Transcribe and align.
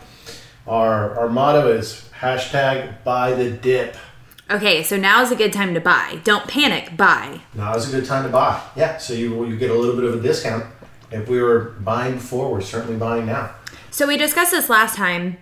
our 0.66 1.18
our 1.18 1.28
motto 1.28 1.68
is 1.72 2.08
hashtag 2.18 3.02
buy 3.04 3.34
the 3.34 3.50
dip. 3.50 3.96
Okay, 4.50 4.82
so 4.82 4.96
now 4.96 5.22
is 5.22 5.30
a 5.30 5.36
good 5.36 5.52
time 5.52 5.74
to 5.74 5.80
buy. 5.80 6.20
Don't 6.22 6.46
panic, 6.46 6.96
buy. 6.96 7.40
Now 7.54 7.74
is 7.74 7.88
a 7.88 7.96
good 7.96 8.06
time 8.06 8.24
to 8.24 8.30
buy. 8.30 8.62
Yeah, 8.76 8.98
so 8.98 9.14
you 9.14 9.44
you 9.46 9.56
get 9.56 9.70
a 9.70 9.74
little 9.74 9.96
bit 9.96 10.04
of 10.04 10.14
a 10.14 10.22
discount. 10.22 10.64
If 11.10 11.28
we 11.28 11.40
were 11.40 11.76
buying 11.80 12.14
before, 12.14 12.50
we're 12.50 12.60
certainly 12.60 12.96
buying 12.96 13.26
now. 13.26 13.54
So 13.90 14.08
we 14.08 14.16
discussed 14.16 14.50
this 14.50 14.68
last 14.68 14.96
time. 14.96 15.36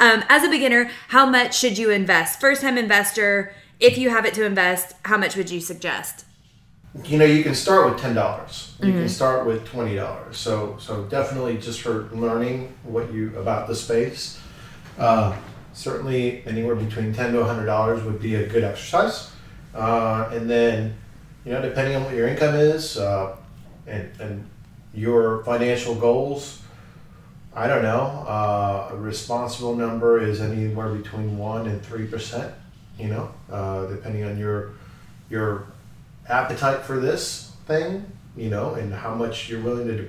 Um, 0.00 0.24
as 0.28 0.42
a 0.42 0.50
beginner, 0.50 0.90
how 1.08 1.24
much 1.24 1.56
should 1.56 1.78
you 1.78 1.90
invest? 1.90 2.40
First 2.40 2.62
time 2.62 2.76
investor, 2.76 3.54
if 3.82 3.98
you 3.98 4.10
have 4.10 4.24
it 4.24 4.32
to 4.34 4.44
invest, 4.44 4.94
how 5.04 5.18
much 5.18 5.36
would 5.36 5.50
you 5.50 5.60
suggest? 5.60 6.24
You 7.04 7.18
know, 7.18 7.24
you 7.24 7.42
can 7.42 7.54
start 7.54 7.90
with 7.90 8.00
ten 8.00 8.14
dollars. 8.14 8.74
You 8.80 8.88
mm-hmm. 8.88 8.98
can 9.00 9.08
start 9.08 9.46
with 9.46 9.66
twenty 9.66 9.96
dollars. 9.96 10.36
So 10.36 10.76
so 10.78 11.04
definitely 11.04 11.58
just 11.58 11.80
for 11.80 12.08
learning 12.12 12.72
what 12.84 13.12
you 13.12 13.36
about 13.38 13.66
the 13.66 13.74
space. 13.74 14.38
Uh, 14.98 15.34
certainly 15.72 16.46
anywhere 16.46 16.76
between 16.76 17.12
ten 17.12 17.32
to 17.32 17.44
hundred 17.44 17.66
dollars 17.66 18.04
would 18.04 18.20
be 18.20 18.36
a 18.36 18.46
good 18.46 18.62
exercise. 18.62 19.30
Uh, 19.74 20.30
and 20.32 20.48
then, 20.48 20.94
you 21.44 21.52
know, 21.52 21.62
depending 21.62 21.96
on 21.96 22.04
what 22.04 22.14
your 22.14 22.28
income 22.28 22.54
is 22.54 22.98
uh, 22.98 23.34
and, 23.86 24.10
and 24.20 24.46
your 24.92 25.42
financial 25.44 25.94
goals, 25.94 26.60
I 27.56 27.66
don't 27.68 27.82
know. 27.82 28.24
Uh, 28.28 28.90
a 28.92 28.96
responsible 28.96 29.74
number 29.74 30.20
is 30.20 30.42
anywhere 30.42 30.90
between 30.90 31.38
one 31.38 31.66
and 31.66 31.82
three 31.82 32.06
percent. 32.06 32.52
You 32.98 33.08
know, 33.08 33.34
uh, 33.50 33.86
depending 33.86 34.24
on 34.24 34.38
your 34.38 34.72
your 35.30 35.66
appetite 36.28 36.82
for 36.82 36.98
this 36.98 37.52
thing, 37.66 38.04
you 38.36 38.50
know, 38.50 38.74
and 38.74 38.92
how 38.92 39.14
much 39.14 39.48
you're 39.48 39.62
willing 39.62 39.88
to 39.88 40.08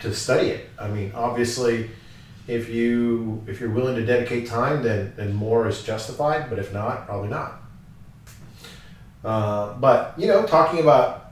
to 0.00 0.14
study 0.14 0.48
it. 0.48 0.68
I 0.78 0.88
mean, 0.88 1.12
obviously 1.14 1.90
if 2.48 2.68
you 2.68 3.42
if 3.46 3.60
you're 3.60 3.70
willing 3.70 3.96
to 3.96 4.04
dedicate 4.04 4.46
time, 4.46 4.82
then 4.82 5.12
then 5.16 5.34
more 5.34 5.68
is 5.68 5.82
justified. 5.82 6.50
But 6.50 6.58
if 6.58 6.72
not, 6.72 7.06
probably 7.06 7.28
not. 7.28 7.62
Uh, 9.24 9.74
but 9.74 10.14
you 10.18 10.26
know, 10.26 10.44
talking 10.44 10.80
about 10.80 11.22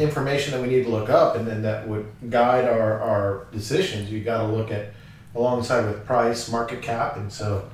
information 0.00 0.52
that 0.52 0.62
we 0.62 0.68
need 0.68 0.84
to 0.84 0.90
look 0.90 1.10
up 1.10 1.36
and 1.36 1.46
then 1.46 1.62
that 1.62 1.86
would 1.86 2.06
guide 2.30 2.64
our, 2.64 3.00
our 3.00 3.46
decisions, 3.52 4.10
you 4.10 4.24
got 4.24 4.46
to 4.46 4.48
look 4.48 4.70
at 4.70 4.92
alongside 5.34 5.84
with 5.84 6.04
price, 6.06 6.50
market 6.50 6.82
cap, 6.82 7.16
and 7.16 7.32
so 7.32 7.68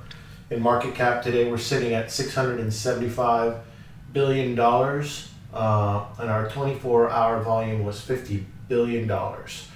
in 0.51 0.63
market 0.63 0.95
cap 0.95 1.23
today 1.23 1.51
we're 1.51 1.59
sitting 1.59 1.93
at 1.93 2.11
675 2.11 3.57
billion 4.13 4.55
dollars, 4.55 5.33
uh, 5.53 6.07
and 6.19 6.31
our 6.31 6.49
24-hour 6.49 7.41
volume 7.43 7.85
was 7.85 8.01
50 8.01 8.47
billion 8.69 9.07
dollars. 9.07 9.69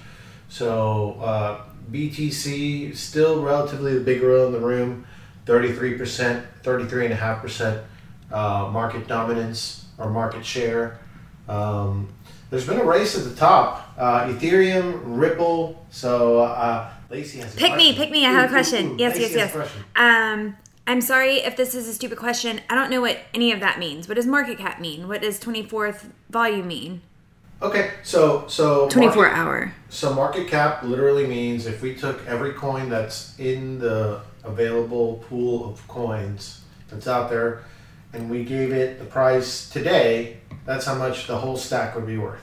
So 0.49 1.17
uh, 1.21 1.61
BTC 1.91 2.95
still 2.95 3.41
relatively 3.43 3.93
the 3.93 4.01
big 4.01 4.21
girl 4.21 4.47
in 4.47 4.53
the 4.53 4.59
room, 4.59 5.05
33%, 5.45 6.43
33.5% 6.63 7.83
uh, 8.31 8.69
market 8.71 9.07
dominance 9.07 9.85
or 9.97 10.09
market 10.09 10.45
share. 10.45 10.99
Um, 11.47 12.09
there's 12.49 12.67
been 12.67 12.79
a 12.79 12.83
race 12.83 13.17
at 13.17 13.23
the 13.23 13.35
top. 13.35 13.93
Uh, 13.97 14.27
Ethereum, 14.27 15.01
Ripple. 15.05 15.85
So 15.89 16.41
uh, 16.41 16.91
Lacey 17.09 17.39
has 17.39 17.55
pick 17.55 17.75
me, 17.75 17.93
pick 17.93 18.11
me. 18.11 18.25
I 18.25 18.31
have 18.31 18.49
a 18.49 18.53
question. 18.53 18.91
Ooh, 18.91 18.93
ooh, 18.93 18.99
yes, 18.99 19.15
Lacey 19.15 19.35
yes, 19.35 19.53
yes. 19.55 19.71
Um, 19.95 20.55
I'm 20.87 21.01
sorry 21.01 21.37
if 21.37 21.55
this 21.55 21.75
is 21.75 21.87
a 21.87 21.93
stupid 21.93 22.17
question. 22.17 22.61
I 22.69 22.75
don't 22.75 22.89
know 22.89 23.01
what 23.01 23.19
any 23.33 23.51
of 23.51 23.59
that 23.59 23.79
means. 23.79 24.07
What 24.07 24.15
does 24.15 24.25
market 24.25 24.57
cap 24.57 24.79
mean? 24.81 25.07
What 25.07 25.21
does 25.21 25.39
24th 25.39 26.09
volume 26.29 26.67
mean? 26.67 27.01
Okay, 27.61 27.91
so 28.01 28.47
so 28.47 28.89
24 28.89 29.15
market, 29.15 29.37
hour. 29.37 29.73
So 29.89 30.13
market 30.13 30.47
cap 30.47 30.81
literally 30.81 31.27
means 31.27 31.67
if 31.67 31.83
we 31.83 31.93
took 31.93 32.25
every 32.25 32.53
coin 32.53 32.89
that's 32.89 33.37
in 33.37 33.77
the 33.77 34.21
available 34.43 35.23
pool 35.29 35.69
of 35.69 35.87
coins 35.87 36.61
that's 36.89 37.07
out 37.07 37.29
there 37.29 37.63
and 38.13 38.29
we 38.31 38.43
gave 38.43 38.71
it 38.71 38.97
the 38.97 39.05
price 39.05 39.69
today, 39.69 40.37
that's 40.65 40.85
how 40.85 40.95
much 40.95 41.27
the 41.27 41.37
whole 41.37 41.55
stack 41.55 41.93
would 41.95 42.07
be 42.07 42.17
worth. 42.17 42.41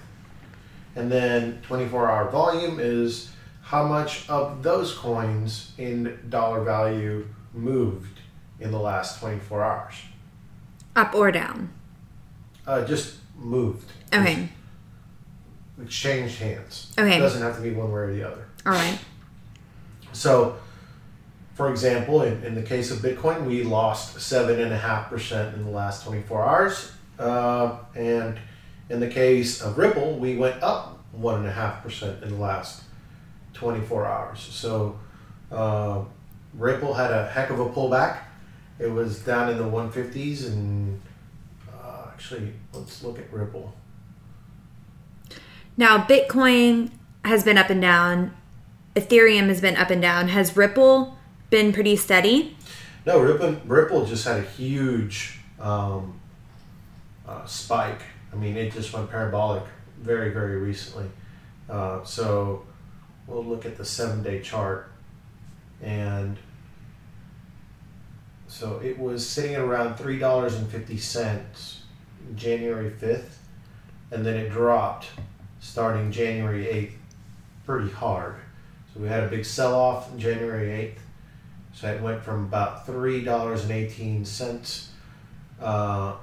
And 0.94 1.10
then 1.10 1.60
24 1.62 2.09
hour 2.09 2.31
volume 2.31 2.78
is 2.78 3.32
how 3.62 3.84
much 3.84 4.28
of 4.31 4.62
those 4.62 4.94
coins 4.94 5.72
in 5.78 6.16
dollar 6.28 6.62
value 6.62 7.26
moved 7.53 8.17
in 8.60 8.70
the 8.70 8.78
last 8.78 9.20
24 9.20 9.64
hours. 9.64 9.94
Up 10.96 11.14
or 11.14 11.30
down? 11.30 11.70
Uh, 12.66 12.84
just 12.84 13.16
moved. 13.36 13.91
Okay 14.12 14.48
exchanged 15.82 16.38
hands. 16.38 16.92
Okay. 16.98 17.16
It 17.16 17.20
doesn't 17.20 17.42
have 17.42 17.56
to 17.56 17.62
be 17.62 17.70
one 17.70 17.91
way 17.92 18.00
or 18.00 18.14
the 18.14 18.26
other. 18.26 18.46
All 18.66 18.72
right. 18.72 18.98
So, 20.12 20.56
for 21.54 21.70
example, 21.70 22.22
in, 22.22 22.42
in 22.44 22.54
the 22.54 22.62
case 22.62 22.91
of 22.91 22.98
Bitcoin, 22.98 23.46
we 23.46 23.62
lost 23.62 24.16
7.5% 24.16 25.54
in 25.54 25.64
the 25.64 25.70
last 25.70 26.04
24 26.04 26.44
hours. 26.44 26.92
Uh, 27.19 27.78
and 27.94 28.38
in 28.90 29.00
the 29.00 29.08
case 29.08 29.60
of 29.60 29.78
Ripple, 29.78 30.19
we 30.19 30.36
went 30.36 30.62
up 30.62 31.02
1.5% 31.19 32.22
in 32.22 32.28
the 32.30 32.36
last 32.36 32.82
24 33.54 34.06
hours. 34.06 34.40
So, 34.40 34.98
uh, 35.50 36.02
Ripple 36.54 36.94
had 36.94 37.10
a 37.10 37.28
heck 37.28 37.50
of 37.50 37.60
a 37.60 37.66
pullback. 37.66 38.19
It 38.78 38.90
was 38.90 39.18
down 39.20 39.50
in 39.50 39.58
the 39.58 39.64
150s, 39.64 40.46
and 40.46 41.00
uh, 41.72 42.06
actually, 42.12 42.52
let's 42.72 43.02
look 43.02 43.18
at 43.18 43.32
Ripple. 43.32 43.74
Now, 45.76 46.04
Bitcoin 46.04 46.90
has 47.24 47.44
been 47.44 47.58
up 47.58 47.70
and 47.70 47.80
down. 47.80 48.36
Ethereum 48.94 49.48
has 49.48 49.60
been 49.60 49.76
up 49.76 49.90
and 49.90 50.02
down. 50.02 50.28
Has 50.28 50.56
Ripple 50.56 51.16
been 51.50 51.72
pretty 51.72 51.96
steady? 51.96 52.56
No, 53.06 53.20
Ripple, 53.20 53.56
Ripple 53.64 54.06
just 54.06 54.24
had 54.24 54.38
a 54.38 54.42
huge 54.42 55.38
um, 55.60 56.20
uh, 57.26 57.44
spike. 57.46 58.02
I 58.32 58.36
mean, 58.36 58.56
it 58.56 58.72
just 58.72 58.92
went 58.92 59.10
parabolic 59.10 59.62
very, 60.00 60.31
very 60.31 60.56
recently. 60.56 61.06
Uh, 61.69 62.04
so 62.04 62.64
we'll 63.26 63.44
look 63.44 63.66
at 63.66 63.76
the 63.76 63.84
seven 63.84 64.22
day 64.22 64.40
chart. 64.40 64.90
And 65.82 66.36
so 68.48 68.80
it 68.82 68.98
was 68.98 69.26
sitting 69.26 69.54
at 69.54 69.60
around 69.60 69.96
$3.50 69.96 71.76
January 72.34 72.90
5th, 72.90 73.28
and 74.10 74.24
then 74.24 74.36
it 74.36 74.50
dropped 74.50 75.08
starting 75.60 76.10
January 76.10 76.64
8th 76.64 76.92
pretty 77.66 77.90
hard. 77.90 78.36
So 78.94 79.00
we 79.00 79.08
had 79.08 79.22
a 79.22 79.28
big 79.28 79.44
sell 79.44 79.74
off 79.74 80.16
January 80.16 80.68
8th. 80.68 81.00
So 81.74 81.92
it 81.92 82.00
went 82.00 82.22
from 82.22 82.44
about 82.44 82.86
$3.18 82.86 84.86
uh, 85.60 86.14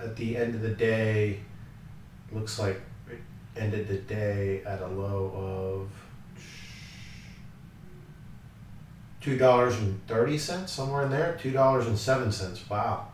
at 0.00 0.16
the 0.16 0.36
end 0.36 0.56
of 0.56 0.62
the 0.62 0.70
day. 0.70 1.38
Looks 2.32 2.58
like 2.58 2.80
it 3.08 3.20
ended 3.56 3.86
the 3.86 3.98
day 3.98 4.64
at 4.64 4.82
a 4.82 4.88
low 4.88 5.86
of 5.86 6.09
$2.30, 9.22 10.68
somewhere 10.68 11.04
in 11.04 11.10
there, 11.10 11.38
$2.07. 11.42 12.70
Wow. 12.70 13.08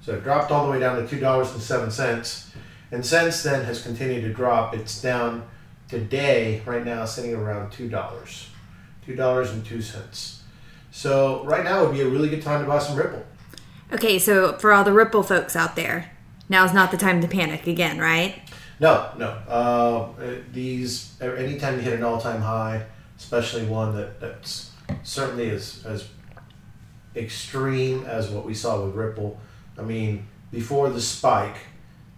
So 0.00 0.14
it 0.14 0.24
dropped 0.24 0.50
all 0.50 0.66
the 0.66 0.72
way 0.72 0.80
down 0.80 0.96
to 0.96 1.16
$2.07 1.16 2.46
and 2.92 3.04
since 3.04 3.42
then 3.42 3.64
has 3.64 3.82
continued 3.82 4.22
to 4.22 4.32
drop. 4.32 4.74
It's 4.74 5.00
down 5.00 5.44
today, 5.88 6.62
right 6.64 6.84
now, 6.84 7.04
sitting 7.04 7.34
around 7.34 7.72
two 7.72 7.88
dollars, 7.88 8.48
two 9.04 9.16
dollars 9.16 9.50
and 9.50 9.64
two 9.64 9.82
cents. 9.82 10.42
So 10.90 11.44
right 11.44 11.64
now 11.64 11.84
would 11.84 11.94
be 11.94 12.00
a 12.02 12.08
really 12.08 12.28
good 12.28 12.42
time 12.42 12.62
to 12.62 12.66
buy 12.66 12.78
some 12.78 12.96
Ripple. 12.96 13.24
Okay, 13.92 14.18
so 14.18 14.56
for 14.58 14.72
all 14.72 14.84
the 14.84 14.92
Ripple 14.92 15.22
folks 15.22 15.54
out 15.54 15.76
there, 15.76 16.12
now's 16.48 16.72
not 16.72 16.90
the 16.90 16.96
time 16.96 17.20
to 17.20 17.28
panic 17.28 17.66
again, 17.66 17.98
right? 17.98 18.40
No, 18.78 19.10
no. 19.16 19.26
Uh, 19.26 20.08
these 20.52 21.20
anytime 21.20 21.76
you 21.76 21.80
hit 21.80 21.94
an 21.94 22.02
all-time 22.02 22.40
high, 22.40 22.84
especially 23.18 23.64
one 23.66 23.96
that 23.96 24.20
that's 24.20 24.70
certainly 25.02 25.50
as 25.50 25.84
as 25.86 26.08
extreme 27.14 28.04
as 28.04 28.28
what 28.28 28.44
we 28.44 28.54
saw 28.54 28.84
with 28.84 28.94
Ripple. 28.94 29.40
I 29.78 29.82
mean, 29.82 30.26
before 30.50 30.90
the 30.90 31.00
spike, 31.00 31.56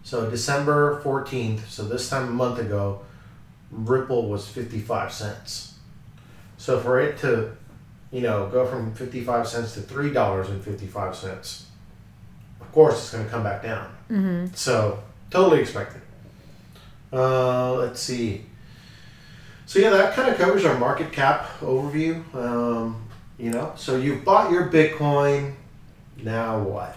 so 0.02 0.28
December 0.30 1.00
fourteenth, 1.00 1.70
so 1.70 1.84
this 1.84 2.08
time 2.08 2.28
a 2.28 2.30
month 2.30 2.58
ago, 2.58 3.02
Ripple 3.70 4.28
was 4.28 4.48
fifty-five 4.48 5.12
cents. 5.12 5.74
So 6.56 6.80
for 6.80 6.98
it 7.00 7.18
to, 7.18 7.56
you 8.10 8.22
know, 8.22 8.48
go 8.48 8.66
from 8.66 8.94
fifty-five 8.94 9.46
cents 9.46 9.74
to 9.74 9.80
three 9.80 10.12
dollars 10.12 10.50
and 10.50 10.62
fifty-five 10.62 11.14
cents, 11.14 11.66
of 12.60 12.72
course 12.72 12.96
it's 12.98 13.12
going 13.12 13.24
to 13.24 13.30
come 13.30 13.42
back 13.42 13.62
down. 13.62 13.88
Mm-hmm. 14.10 14.54
So 14.54 15.02
totally 15.30 15.60
expected. 15.60 16.02
Uh, 17.12 17.74
let's 17.74 18.00
see. 18.00 18.46
So 19.68 19.80
yeah, 19.80 19.90
that 19.90 20.14
kind 20.14 20.30
of 20.30 20.38
covers 20.38 20.64
our 20.64 20.78
market 20.78 21.12
cap 21.12 21.46
overview. 21.60 22.24
Um, 22.34 23.06
you 23.36 23.50
know, 23.50 23.74
so 23.76 23.98
you've 23.98 24.24
bought 24.24 24.50
your 24.50 24.70
Bitcoin. 24.70 25.56
Now 26.16 26.58
what? 26.58 26.96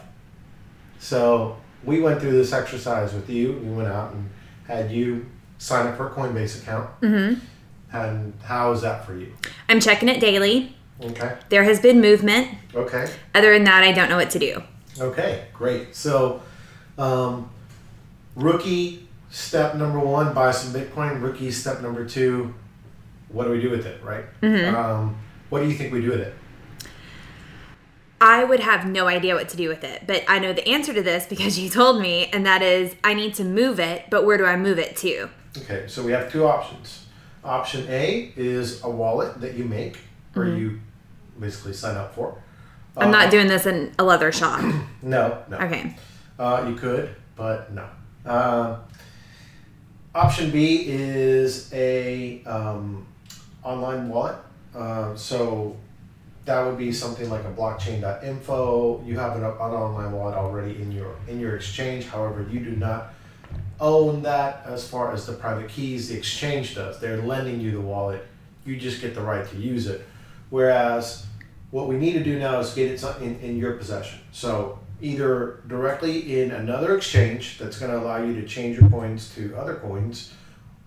So 0.98 1.58
we 1.84 2.00
went 2.00 2.22
through 2.22 2.32
this 2.32 2.54
exercise 2.54 3.14
with 3.14 3.30
you. 3.30 3.60
We 3.62 3.74
went 3.74 3.90
out 3.90 4.14
and 4.14 4.30
had 4.68 4.90
you 4.90 5.26
sign 5.58 5.86
up 5.86 5.98
for 5.98 6.08
a 6.08 6.12
Coinbase 6.12 6.62
account. 6.62 6.90
Mm-hmm. 7.02 7.42
And 7.94 8.34
how 8.42 8.72
is 8.72 8.80
that 8.84 9.06
for 9.06 9.18
you? 9.18 9.34
I'm 9.68 9.82
checking 9.82 10.08
it 10.08 10.22
daily. 10.22 10.74
Okay. 11.04 11.40
There 11.50 11.66
has 11.66 11.82
been 11.82 12.00
movement. 12.00 12.48
Okay. 12.74 13.06
Other 13.36 13.52
than 13.52 13.66
that, 13.66 13.84
I 13.84 13.92
don't 13.92 14.08
know 14.08 14.16
what 14.16 14.30
to 14.30 14.40
do. 14.40 14.64
Okay. 14.98 15.48
Great. 15.52 15.94
So, 15.94 16.42
um, 16.98 17.50
rookie 18.38 19.10
step 19.30 19.76
number 19.76 20.00
one: 20.00 20.34
buy 20.34 20.52
some 20.52 20.72
Bitcoin. 20.72 21.22
Rookie 21.22 21.52
step 21.52 21.82
number 21.82 22.06
two: 22.06 22.54
what 23.32 23.46
do 23.46 23.52
we 23.52 23.62
do 23.62 23.70
with 23.70 23.86
it? 23.86 24.04
Right. 24.04 24.26
Mhm. 24.42 24.74
Um, 24.74 25.16
what 25.50 25.62
do 25.62 25.68
you 25.70 25.74
think 25.76 25.92
we 25.94 26.02
do 26.02 26.10
with 26.12 26.22
it? 26.22 26.34
I 28.20 28.44
would 28.44 28.60
have 28.60 28.86
no 28.88 29.08
idea 29.08 29.34
what 29.34 29.50
to 29.50 29.58
do 29.58 29.68
with 29.68 29.84
it, 29.84 30.04
but 30.06 30.24
I 30.28 30.38
know 30.38 30.54
the 30.54 30.68
answer 30.68 30.94
to 30.94 31.02
this 31.02 31.26
because 31.26 31.58
you 31.64 31.70
told 31.70 32.02
me, 32.02 32.28
and 32.32 32.46
that 32.46 32.62
is 32.62 32.96
I 33.04 33.14
need 33.14 33.34
to 33.36 33.44
move 33.44 33.80
it, 33.80 34.06
but 34.10 34.26
where 34.26 34.38
do 34.38 34.46
I 34.46 34.56
move 34.58 34.78
it 34.80 34.96
to? 34.98 35.30
Okay, 35.58 35.86
so 35.88 36.04
we 36.04 36.12
have 36.12 36.32
two 36.32 36.46
options. 36.46 37.06
Option 37.44 37.86
A 37.90 38.32
is 38.36 38.84
a 38.84 38.90
wallet 38.90 39.42
that 39.42 39.56
you 39.56 39.66
make 39.66 39.98
or 40.36 40.46
you 40.46 40.80
basically 41.40 41.74
sign 41.74 41.98
up 41.98 42.14
for. 42.14 42.42
I'm 42.96 43.08
Uh, 43.08 43.12
not 43.12 43.32
doing 43.32 43.48
this 43.48 43.66
in 43.66 43.92
a 43.98 44.04
leather 44.04 44.32
shop. 44.32 44.62
No, 45.04 45.40
no. 45.50 45.58
Okay. 45.58 45.96
Uh, 46.38 46.66
you 46.70 46.76
could, 46.76 47.10
but 47.36 47.74
no. 47.74 47.88
Uh, 48.24 48.78
option 50.14 50.52
B 50.52 50.84
is 50.88 51.74
a 51.74 52.44
um, 52.46 53.08
online 53.64 54.10
wallet. 54.10 54.38
Uh, 54.76 55.16
so 55.16 55.76
that 56.46 56.66
would 56.66 56.78
be 56.78 56.92
something 56.92 57.30
like 57.30 57.44
a 57.44 57.52
blockchain.info. 57.52 59.04
You 59.06 59.20
have 59.20 59.36
an, 59.36 59.44
an 59.44 59.52
online 59.52 60.12
wallet 60.12 60.36
already 60.36 60.82
in 60.82 60.92
your 60.92 61.16
in 61.28 61.40
your 61.40 61.56
exchange. 61.56 62.06
However, 62.06 62.46
you 62.50 62.60
do 62.60 62.72
not 62.72 63.14
own 63.80 64.24
that 64.24 64.64
as 64.66 64.88
far 64.88 65.14
as 65.14 65.26
the 65.26 65.34
private 65.34 65.70
keys. 65.70 66.10
The 66.10 66.18
exchange 66.18 66.76
does. 66.76 67.00
They're 67.00 67.22
lending 67.22 67.60
you 67.60 67.72
the 67.72 67.82
wallet. 67.82 68.26
You 68.66 68.78
just 68.78 69.02
get 69.02 69.16
the 69.16 69.22
right 69.22 69.48
to 69.50 69.58
use 69.58 69.88
it. 69.88 70.06
Whereas 70.50 71.26
what 71.72 71.88
we 71.88 71.96
need 71.96 72.14
to 72.14 72.24
do 72.24 72.38
now 72.38 72.60
is 72.60 72.74
get 72.74 72.92
it 72.92 73.04
in, 73.22 73.40
in 73.40 73.58
your 73.58 73.74
possession. 73.74 74.20
So 74.32 74.80
either 75.02 75.62
directly 75.68 76.42
in 76.42 76.52
another 76.52 76.96
exchange 76.96 77.58
that's 77.58 77.80
going 77.80 77.92
to 77.92 77.98
allow 77.98 78.24
you 78.24 78.36
to 78.40 78.48
change 78.48 78.78
your 78.80 78.90
coins 78.90 79.34
to 79.36 79.56
other 79.56 79.76
coins, 79.76 80.34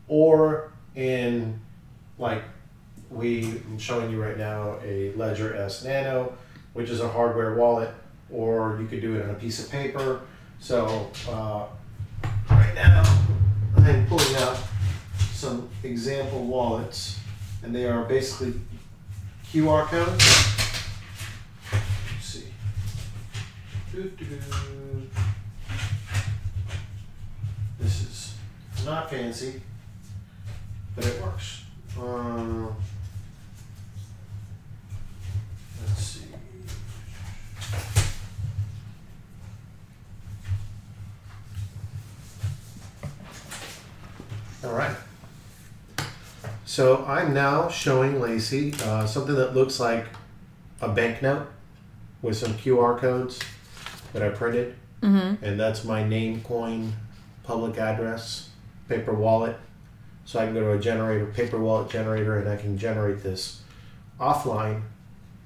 or 0.06 0.72
in 0.94 1.60
like 2.18 2.42
we 3.14 3.62
I'm 3.66 3.78
showing 3.78 4.10
you 4.10 4.22
right 4.22 4.36
now 4.36 4.78
a 4.84 5.12
Ledger 5.14 5.54
S 5.54 5.84
Nano, 5.84 6.34
which 6.72 6.90
is 6.90 7.00
a 7.00 7.08
hardware 7.08 7.54
wallet, 7.54 7.90
or 8.30 8.78
you 8.80 8.86
could 8.86 9.00
do 9.00 9.16
it 9.16 9.22
on 9.24 9.30
a 9.30 9.34
piece 9.34 9.64
of 9.64 9.70
paper. 9.70 10.22
So 10.58 11.10
uh, 11.28 11.66
right 12.50 12.74
now 12.74 13.02
I'm 13.76 14.06
pulling 14.06 14.36
out 14.36 14.58
some 15.32 15.68
example 15.82 16.44
wallets, 16.44 17.20
and 17.62 17.74
they 17.74 17.86
are 17.86 18.04
basically 18.04 18.54
QR 19.52 19.86
codes. 19.86 20.24
Let's 21.72 22.24
see. 22.24 22.44
This 27.78 28.00
is 28.02 28.34
not 28.84 29.10
fancy, 29.10 29.60
but 30.96 31.06
it 31.06 31.22
works. 31.22 31.64
Uh, 31.96 32.66
let's 35.80 36.02
see. 36.02 36.24
All 44.64 44.72
right. 44.72 44.96
So 46.64 47.04
I'm 47.06 47.34
now 47.34 47.68
showing 47.68 48.20
Lacey 48.20 48.72
uh, 48.84 49.06
something 49.06 49.34
that 49.34 49.54
looks 49.54 49.78
like 49.78 50.06
a 50.80 50.88
banknote 50.88 51.46
with 52.22 52.36
some 52.36 52.54
QR 52.54 52.98
codes 52.98 53.38
that 54.12 54.22
I 54.22 54.30
printed, 54.30 54.76
Mm-hmm. 55.02 55.44
and 55.44 55.60
that's 55.60 55.84
my 55.84 56.02
Namecoin, 56.02 56.92
public 57.42 57.76
address, 57.76 58.48
paper 58.88 59.12
wallet. 59.12 59.54
So 60.24 60.38
I 60.40 60.46
can 60.46 60.54
go 60.54 60.60
to 60.60 60.72
a 60.72 60.78
generator, 60.78 61.26
paper 61.26 61.58
wallet 61.58 61.90
generator, 61.90 62.38
and 62.38 62.48
I 62.48 62.56
can 62.56 62.78
generate 62.78 63.22
this 63.22 63.60
offline, 64.18 64.80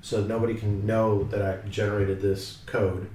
so 0.00 0.22
nobody 0.22 0.54
can 0.54 0.86
know 0.86 1.24
that 1.24 1.42
I 1.42 1.68
generated 1.68 2.20
this 2.22 2.58
code. 2.66 3.08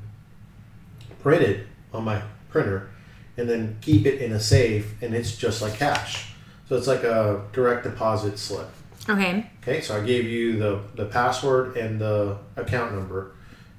Print 1.22 1.44
it 1.44 1.68
on 1.94 2.04
my 2.04 2.22
printer, 2.50 2.90
and 3.37 3.49
then 3.49 3.78
keep 3.81 4.06
it 4.06 4.21
in 4.21 4.31
a 4.31 4.40
safe, 4.40 5.02
and 5.02 5.13
it's 5.13 5.35
just 5.35 5.61
like 5.61 5.75
cash. 5.75 6.33
So 6.69 6.78
it's 6.78 6.87
like 6.87 7.04
a 7.04 7.44
direct 7.52 7.83
deposit 7.83 8.40
slip. 8.40 8.69
Okay. 9.09 9.49
Okay, 9.61 9.81
so 9.81 9.97
I 10.02 10.06
gave 10.06 10.25
you 10.25 10.57
the, 10.57 10.81
the 10.95 11.06
password 11.06 11.75
and 11.75 11.99
the 11.99 12.37
account 12.56 12.94
number, 12.94 13.31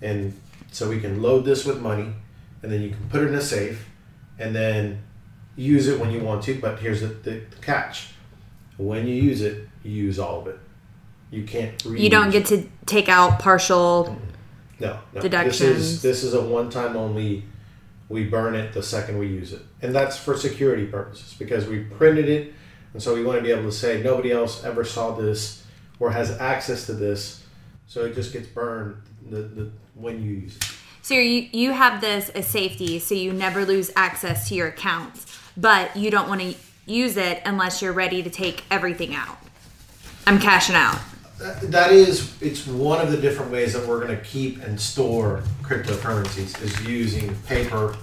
and 0.02 0.38
so 0.70 0.88
we 0.88 1.00
can 1.00 1.22
load 1.22 1.44
this 1.44 1.64
with 1.64 1.80
money, 1.80 2.12
and 2.62 2.70
then 2.70 2.82
you 2.82 2.90
can 2.90 3.08
put 3.08 3.22
it 3.22 3.28
in 3.28 3.34
a 3.34 3.40
safe, 3.40 3.88
and 4.38 4.54
then 4.54 5.02
use 5.56 5.88
it 5.88 5.98
when 5.98 6.10
you 6.10 6.20
want 6.20 6.42
to. 6.44 6.60
But 6.60 6.78
here's 6.78 7.00
the, 7.00 7.08
the, 7.08 7.30
the 7.50 7.56
catch: 7.62 8.08
when 8.76 9.06
you 9.06 9.14
use 9.14 9.40
it, 9.40 9.68
you 9.82 9.92
use 9.92 10.18
all 10.18 10.40
of 10.40 10.46
it. 10.48 10.58
You 11.30 11.44
can't. 11.44 11.76
Reuse. 11.84 12.00
You 12.00 12.10
don't 12.10 12.30
get 12.30 12.46
to 12.46 12.68
take 12.86 13.08
out 13.08 13.38
partial. 13.38 14.18
no, 14.78 14.98
no. 15.14 15.20
This 15.22 15.60
is 15.60 16.02
this 16.02 16.22
is 16.22 16.34
a 16.34 16.40
one 16.40 16.70
time 16.70 16.96
only. 16.96 17.44
We 18.08 18.24
burn 18.24 18.54
it 18.54 18.72
the 18.72 18.82
second 18.82 19.18
we 19.18 19.28
use 19.28 19.52
it, 19.52 19.62
and 19.82 19.94
that's 19.94 20.16
for 20.16 20.36
security 20.36 20.86
purposes 20.86 21.34
because 21.38 21.66
we 21.66 21.84
printed 21.84 22.28
it, 22.28 22.52
and 22.92 23.02
so 23.02 23.14
we 23.14 23.24
want 23.24 23.38
to 23.38 23.42
be 23.42 23.50
able 23.50 23.62
to 23.62 23.72
say 23.72 24.02
nobody 24.02 24.30
else 24.30 24.62
ever 24.62 24.84
saw 24.84 25.12
this 25.14 25.64
or 25.98 26.10
has 26.10 26.30
access 26.38 26.86
to 26.86 26.92
this, 26.92 27.44
so 27.86 28.04
it 28.04 28.14
just 28.14 28.32
gets 28.32 28.46
burned 28.46 28.96
the, 29.30 29.42
the 29.42 29.70
when 29.94 30.22
you 30.22 30.32
use 30.32 30.56
it. 30.56 30.64
So 31.02 31.14
you 31.14 31.48
you 31.52 31.72
have 31.72 32.00
this 32.00 32.28
as 32.30 32.46
safety, 32.46 32.98
so 32.98 33.14
you 33.14 33.32
never 33.32 33.64
lose 33.64 33.90
access 33.96 34.48
to 34.48 34.54
your 34.54 34.68
accounts, 34.68 35.38
but 35.56 35.96
you 35.96 36.10
don't 36.10 36.28
want 36.28 36.42
to 36.42 36.54
use 36.86 37.16
it 37.16 37.40
unless 37.44 37.80
you're 37.80 37.92
ready 37.92 38.22
to 38.22 38.30
take 38.30 38.64
everything 38.70 39.14
out. 39.14 39.38
I'm 40.26 40.38
cashing 40.38 40.76
out. 40.76 40.98
That- 41.44 41.92
is 41.92 42.32
it's 42.40 42.66
one 42.66 43.00
of 43.00 43.10
the 43.10 43.18
different 43.18 43.52
ways 43.52 43.74
that 43.74 43.86
we're 43.86 44.00
going 44.04 44.16
to 44.16 44.24
keep 44.24 44.62
and 44.62 44.80
store 44.80 45.42
cryptocurrencies 45.62 46.60
is 46.62 46.80
using 46.86 47.34
paper 47.46 47.96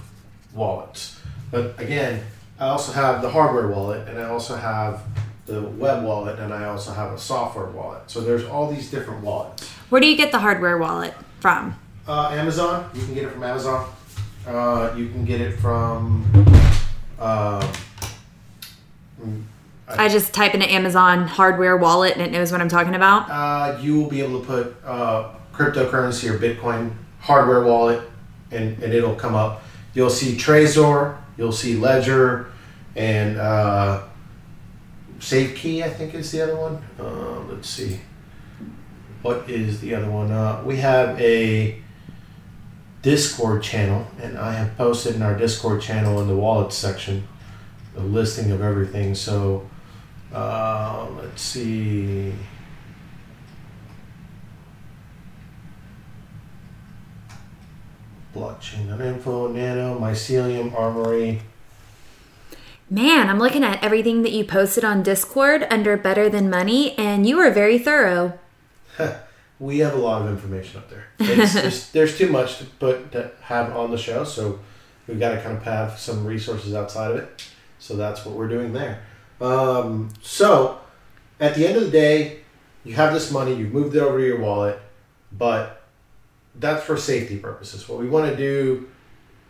wallets. 0.54 1.18
But 1.50 1.78
again 1.78 2.22
i 2.60 2.68
also 2.68 2.92
have 2.92 3.22
the 3.22 3.30
hardware 3.30 3.66
wallet 3.68 4.06
and 4.08 4.18
i 4.18 4.24
also 4.28 4.54
have 4.54 5.02
the 5.46 5.60
web 5.62 6.04
wallet 6.04 6.38
and 6.38 6.54
i 6.54 6.66
also 6.66 6.92
have 6.92 7.12
a 7.12 7.18
software 7.18 7.66
wallet. 7.66 8.02
So 8.10 8.20
there's 8.20 8.44
all 8.44 8.70
these 8.70 8.90
different 8.90 9.22
wallets. 9.24 9.68
Where 9.88 10.00
do 10.00 10.06
you 10.06 10.16
get 10.16 10.30
the 10.32 10.38
hardware 10.38 10.78
wallet 10.78 11.14
from? 11.40 11.76
uh, 12.06 12.28
amazon. 12.30 12.88
You 12.94 13.04
can 13.04 13.14
get 13.14 13.24
it 13.24 13.30
from 13.32 13.42
amazon. 13.42 13.90
Uh, 14.46 14.92
you 14.96 15.08
can 15.08 15.24
get 15.24 15.40
it 15.40 15.52
from 15.58 16.24
uh, 17.18 17.72
I 19.98 20.08
just 20.08 20.32
type 20.32 20.54
into 20.54 20.70
Amazon 20.70 21.26
hardware 21.26 21.76
wallet 21.76 22.14
and 22.14 22.22
it 22.22 22.32
knows 22.32 22.50
what 22.52 22.60
I'm 22.60 22.68
talking 22.68 22.94
about. 22.94 23.28
uh, 23.30 23.78
you 23.80 23.98
will 24.00 24.08
be 24.08 24.20
able 24.22 24.40
to 24.40 24.46
put 24.46 24.76
uh, 24.84 25.30
cryptocurrency 25.52 26.30
or 26.30 26.38
Bitcoin 26.38 26.92
hardware 27.20 27.62
wallet, 27.62 28.02
and, 28.50 28.82
and 28.82 28.92
it'll 28.92 29.14
come 29.14 29.34
up. 29.34 29.62
You'll 29.94 30.10
see 30.10 30.36
Trezor, 30.36 31.16
you'll 31.36 31.52
see 31.52 31.76
Ledger, 31.76 32.50
and 32.96 33.38
uh, 33.38 34.02
Save 35.20 35.54
Key, 35.54 35.84
I 35.84 35.88
think, 35.90 36.14
is 36.14 36.32
the 36.32 36.42
other 36.42 36.56
one. 36.56 36.82
Uh, 36.98 37.40
let's 37.52 37.68
see. 37.68 38.00
What 39.22 39.48
is 39.48 39.80
the 39.80 39.94
other 39.94 40.10
one? 40.10 40.32
Uh, 40.32 40.62
we 40.66 40.78
have 40.78 41.20
a 41.20 41.80
Discord 43.02 43.62
channel, 43.62 44.06
and 44.20 44.36
I 44.38 44.52
have 44.54 44.76
posted 44.76 45.14
in 45.14 45.22
our 45.22 45.36
Discord 45.36 45.80
channel 45.80 46.20
in 46.20 46.28
the 46.28 46.36
wallet 46.36 46.72
section 46.72 47.28
a 47.96 48.00
listing 48.00 48.50
of 48.50 48.62
everything. 48.62 49.14
So 49.14 49.68
uh, 50.32 51.08
let's 51.16 51.42
see. 51.42 52.32
Blockchain 58.34 58.98
info, 59.00 59.48
Nano, 59.48 59.98
Mycelium, 59.98 60.74
Armory. 60.74 61.42
Man, 62.88 63.28
I'm 63.28 63.38
looking 63.38 63.64
at 63.64 63.82
everything 63.82 64.22
that 64.22 64.32
you 64.32 64.44
posted 64.44 64.84
on 64.84 65.02
Discord 65.02 65.66
under 65.70 65.96
Better 65.96 66.28
Than 66.28 66.48
Money, 66.48 66.96
and 66.98 67.26
you 67.26 67.36
were 67.36 67.50
very 67.50 67.78
thorough. 67.78 68.38
we 69.58 69.78
have 69.78 69.94
a 69.94 69.98
lot 69.98 70.22
of 70.22 70.28
information 70.28 70.80
up 70.80 70.90
there. 70.90 71.06
It's 71.18 71.52
just, 71.62 71.92
there's 71.92 72.18
too 72.18 72.28
much 72.30 72.58
to 72.58 72.64
put 72.64 73.12
to 73.12 73.32
have 73.42 73.74
on 73.76 73.90
the 73.90 73.98
show, 73.98 74.24
so 74.24 74.60
we've 75.06 75.18
got 75.20 75.30
to 75.30 75.42
kind 75.42 75.56
of 75.56 75.62
have 75.62 75.98
some 75.98 76.26
resources 76.26 76.74
outside 76.74 77.12
of 77.12 77.16
it. 77.18 77.46
So 77.78 77.96
that's 77.96 78.24
what 78.24 78.34
we're 78.34 78.48
doing 78.48 78.72
there. 78.72 79.02
Um, 79.42 80.10
so 80.22 80.80
at 81.40 81.54
the 81.56 81.66
end 81.66 81.76
of 81.76 81.82
the 81.84 81.90
day, 81.90 82.40
you 82.84 82.94
have 82.94 83.12
this 83.12 83.30
money, 83.30 83.54
you've 83.54 83.72
moved 83.72 83.96
it 83.96 84.00
over 84.00 84.18
to 84.18 84.24
your 84.24 84.40
wallet, 84.40 84.80
but 85.36 85.82
that's 86.54 86.84
for 86.84 86.96
safety 86.96 87.38
purposes. 87.38 87.88
What 87.88 87.98
we 87.98 88.08
want 88.08 88.30
to 88.30 88.36
do 88.36 88.88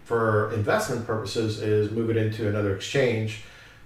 for 0.04 0.52
investment 0.52 1.06
purposes 1.06 1.60
is 1.60 1.90
move 1.90 2.10
it 2.10 2.16
into 2.16 2.48
another 2.48 2.74
exchange, 2.74 3.42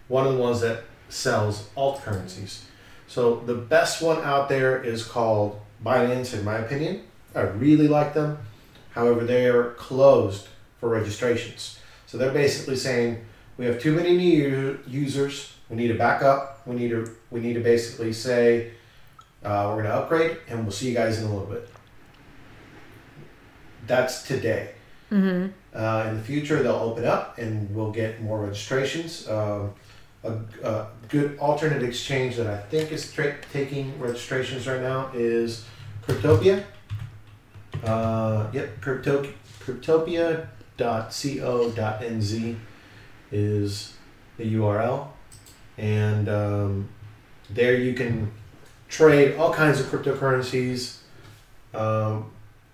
one 0.09 0.27
of 0.27 0.35
the 0.35 0.39
ones 0.39 0.61
that 0.61 0.85
sells 1.09 1.69
alt 1.77 2.03
currencies. 2.03 2.65
So 3.09 3.37
the 3.41 3.55
best 3.55 4.03
one 4.03 4.19
out 4.25 4.49
there 4.49 4.83
is 4.83 5.05
called 5.05 5.61
Binance, 5.85 6.35
in 6.35 6.45
my 6.45 6.59
opinion. 6.59 7.03
I 7.35 7.43
really 7.43 7.89
like 7.89 8.15
them. 8.15 8.39
However, 8.91 9.25
they 9.25 9.47
are 9.47 9.73
closed 9.73 10.49
for 10.79 10.89
registrations. 10.89 11.79
So 12.07 12.19
they're 12.19 12.33
basically 12.33 12.77
saying 12.77 13.25
we 13.59 13.65
have 13.65 13.81
too 13.81 13.95
many 13.95 14.17
new 14.17 14.79
users. 14.87 15.53
We 15.69 15.77
need 15.77 15.89
to 15.89 15.95
back 15.95 16.23
up. 16.23 16.65
We 16.67 16.77
need 16.77 16.91
to 16.91 17.11
we 17.31 17.41
need 17.41 17.55
to 17.55 17.61
basically 17.61 18.13
say 18.13 18.73
uh, 19.45 19.67
we're 19.69 19.83
going 19.83 19.87
to 19.87 19.95
upgrade, 19.95 20.37
and 20.49 20.63
we'll 20.63 20.73
see 20.73 20.89
you 20.89 20.95
guys 20.95 21.19
in 21.19 21.25
a 21.25 21.29
little 21.29 21.47
bit. 21.47 21.69
That's 23.87 24.23
today. 24.23 24.71
Mm-hmm. 25.11 25.53
Uh, 25.73 26.07
in 26.09 26.17
the 26.17 26.23
future, 26.23 26.63
they'll 26.63 26.73
open 26.73 27.05
up, 27.05 27.39
and 27.39 27.75
we'll 27.75 27.93
get 27.93 28.21
more 28.21 28.41
registrations. 28.41 29.27
Um, 29.29 29.73
a, 30.25 30.33
a, 30.65 30.89
good 31.09 31.39
alternate 31.39 31.85
exchange 31.85 32.35
that 32.37 32.49
I 32.49 32.59
think 32.59 32.91
is 32.91 33.13
tra- 33.13 33.37
taking 33.53 33.97
registrations 34.01 34.67
right 34.67 34.83
now 34.83 35.13
is 35.15 35.65
Cryptopia. 36.05 36.65
Uh, 37.85 38.49
yep, 38.53 38.81
Crypto- 38.81 39.33
Cryptopia.co.nz 39.61 42.57
is 43.31 43.95
the 44.37 44.55
URL. 44.55 45.09
And 45.79 46.29
um, 46.29 46.89
there 47.51 47.77
you 47.77 47.95
can 47.95 48.33
trade 48.89 49.37
all 49.37 49.53
kinds 49.53 49.81
of 49.81 49.87
cryptocurrencies. 49.87 50.99
Um, 51.75 52.31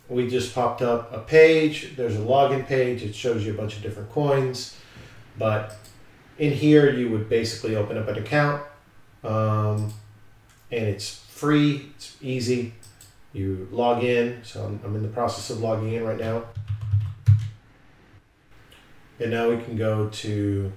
we 0.09 0.29
just 0.29 0.55
popped 0.55 0.83
up 0.83 1.13
a 1.13 1.19
page. 1.19 1.95
There's 1.97 2.17
a 2.17 2.21
login 2.21 2.67
page. 2.67 3.03
It 3.03 3.15
shows 3.15 3.45
you 3.45 3.55
a 3.55 3.57
bunch 3.57 3.77
of 3.77 3.83
different 3.83 4.11
coins. 4.11 4.77
But 5.39 5.77
in 6.39 6.53
here, 6.53 6.91
you 6.91 7.11
would 7.11 7.29
basically 7.29 7.77
open 7.77 7.97
up 7.97 8.09
an 8.09 8.19
account. 8.19 8.63
Um, 9.25 9.93
and 10.71 10.85
it's 10.87 11.19
free, 11.29 11.91
it's 11.97 12.17
easy. 12.21 12.75
You 13.33 13.69
log 13.71 14.05
in. 14.05 14.41
So 14.45 14.65
I'm, 14.65 14.81
I'm 14.85 14.97
in 14.97 15.03
the 15.03 15.09
process 15.09 15.51
of 15.51 15.61
logging 15.61 15.93
in 15.93 16.05
right 16.05 16.19
now. 16.19 16.45
And 19.23 19.31
now 19.31 19.49
we 19.49 19.63
can 19.63 19.77
go 19.77 20.09
to, 20.09 20.73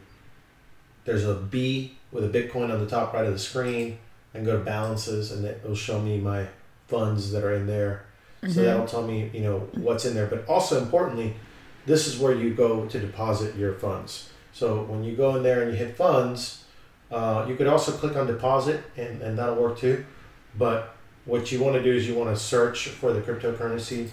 there's 1.04 1.25
a 1.25 1.34
B 1.34 1.98
with 2.12 2.24
a 2.24 2.30
Bitcoin 2.30 2.72
on 2.72 2.80
the 2.80 2.86
top 2.86 3.14
right 3.14 3.25
of 3.25 3.34
the 3.34 3.40
screen. 3.40 3.98
I 4.34 4.38
can 4.38 4.46
go 4.46 4.58
to 4.58 4.64
balances 4.64 5.32
and 5.32 5.44
it 5.46 5.62
will 5.64 5.75
show 5.75 6.00
me 6.00 6.20
my 6.20 6.48
funds 6.88 7.32
that 7.32 7.44
are 7.44 7.56
in 7.56 7.66
there. 7.66 8.06
Mm-hmm. 8.44 8.54
So 8.54 8.64
that'll 8.64 8.88
tell 8.88 9.08
me, 9.08 9.32
you 9.34 9.42
know, 9.42 9.68
what's 9.74 10.06
in 10.06 10.14
there. 10.14 10.28
But 10.28 10.48
also 10.48 10.80
importantly, 10.80 11.34
this 11.88 12.06
is 12.06 12.20
where 12.20 12.36
you 12.36 12.54
go 12.54 12.86
to 12.86 13.00
deposit 13.00 13.56
your 13.56 13.74
funds. 13.74 14.30
So 14.54 14.84
when 14.84 15.04
you 15.04 15.16
go 15.16 15.36
in 15.36 15.44
there 15.44 15.64
and 15.64 15.72
you 15.72 15.78
hit 15.78 15.98
funds, 15.98 16.64
uh, 17.12 17.46
you 17.48 17.56
could 17.56 17.68
also 17.68 17.92
click 17.94 18.16
on 18.16 18.28
deposit 18.28 18.84
and, 18.96 19.22
and 19.22 19.40
that'll 19.40 19.56
work 19.56 19.80
too. 19.80 20.06
But 20.58 20.96
what 21.25 21.52
you 21.52 21.64
want 21.64 21.75
to 21.75 21.84
do 21.84 21.92
is 21.92 22.08
you 22.08 22.14
want 22.16 22.30
to 22.30 22.40
search 22.40 22.90
for 22.90 23.12
the 23.12 23.22
cryptocurrency 23.22 24.10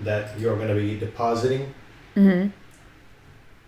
that 0.00 0.38
you're 0.38 0.56
going 0.56 0.68
to 0.68 0.74
be 0.74 0.98
depositing. 0.98 1.74
Mm-hmm. 2.16 2.50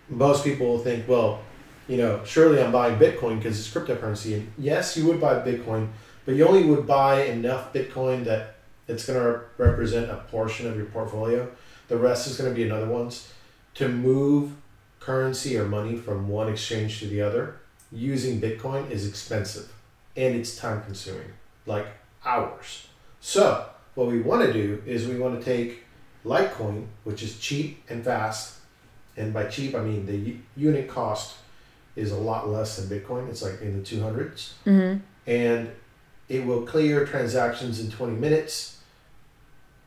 Most 0.08 0.44
people 0.44 0.66
will 0.66 0.78
think, 0.78 1.08
well, 1.08 1.42
you 1.88 1.96
know, 1.96 2.20
surely 2.24 2.62
I'm 2.62 2.72
buying 2.72 2.98
Bitcoin 2.98 3.38
because 3.38 3.58
it's 3.58 3.72
cryptocurrency. 3.72 4.34
And 4.34 4.52
yes, 4.58 4.96
you 4.96 5.06
would 5.06 5.20
buy 5.20 5.34
Bitcoin, 5.34 5.88
but 6.24 6.34
you 6.34 6.46
only 6.46 6.64
would 6.64 6.86
buy 6.86 7.24
enough 7.24 7.72
Bitcoin 7.72 8.24
that 8.24 8.56
it's 8.88 9.06
going 9.06 9.18
to 9.18 9.40
represent 9.58 10.10
a 10.10 10.16
portion 10.30 10.66
of 10.66 10.76
your 10.76 10.86
portfolio. 10.86 11.50
The 11.88 11.96
rest 11.96 12.26
is 12.26 12.36
going 12.36 12.50
to 12.50 12.54
be 12.54 12.64
another 12.64 12.86
one's. 12.86 13.32
To 13.74 13.88
move 13.88 14.52
currency 15.00 15.56
or 15.56 15.66
money 15.66 15.96
from 15.96 16.28
one 16.28 16.48
exchange 16.48 16.98
to 17.00 17.06
the 17.06 17.20
other 17.22 17.56
using 17.92 18.40
Bitcoin 18.40 18.90
is 18.90 19.06
expensive 19.06 19.72
and 20.16 20.34
it's 20.34 20.56
time 20.56 20.82
consuming, 20.82 21.32
like 21.66 21.86
hours. 22.24 22.88
So, 23.20 23.68
what 23.94 24.08
we 24.08 24.20
want 24.20 24.44
to 24.46 24.52
do 24.52 24.82
is 24.86 25.06
we 25.06 25.18
want 25.18 25.38
to 25.38 25.44
take 25.44 25.84
Litecoin, 26.24 26.86
which 27.04 27.22
is 27.22 27.38
cheap 27.38 27.84
and 27.88 28.04
fast, 28.04 28.56
and 29.16 29.32
by 29.32 29.44
cheap 29.46 29.74
I 29.74 29.80
mean 29.80 30.06
the 30.06 30.36
unit 30.56 30.88
cost 30.88 31.36
is 31.96 32.12
a 32.12 32.16
lot 32.16 32.48
less 32.48 32.76
than 32.76 32.86
Bitcoin. 32.86 33.28
It's 33.28 33.42
like 33.42 33.60
in 33.62 33.82
the 33.82 33.82
200s. 33.82 34.52
Mm-hmm. 34.66 34.98
And 35.26 35.70
it 36.28 36.44
will 36.44 36.62
clear 36.62 37.06
transactions 37.06 37.80
in 37.80 37.90
20 37.90 38.12
minutes. 38.14 38.78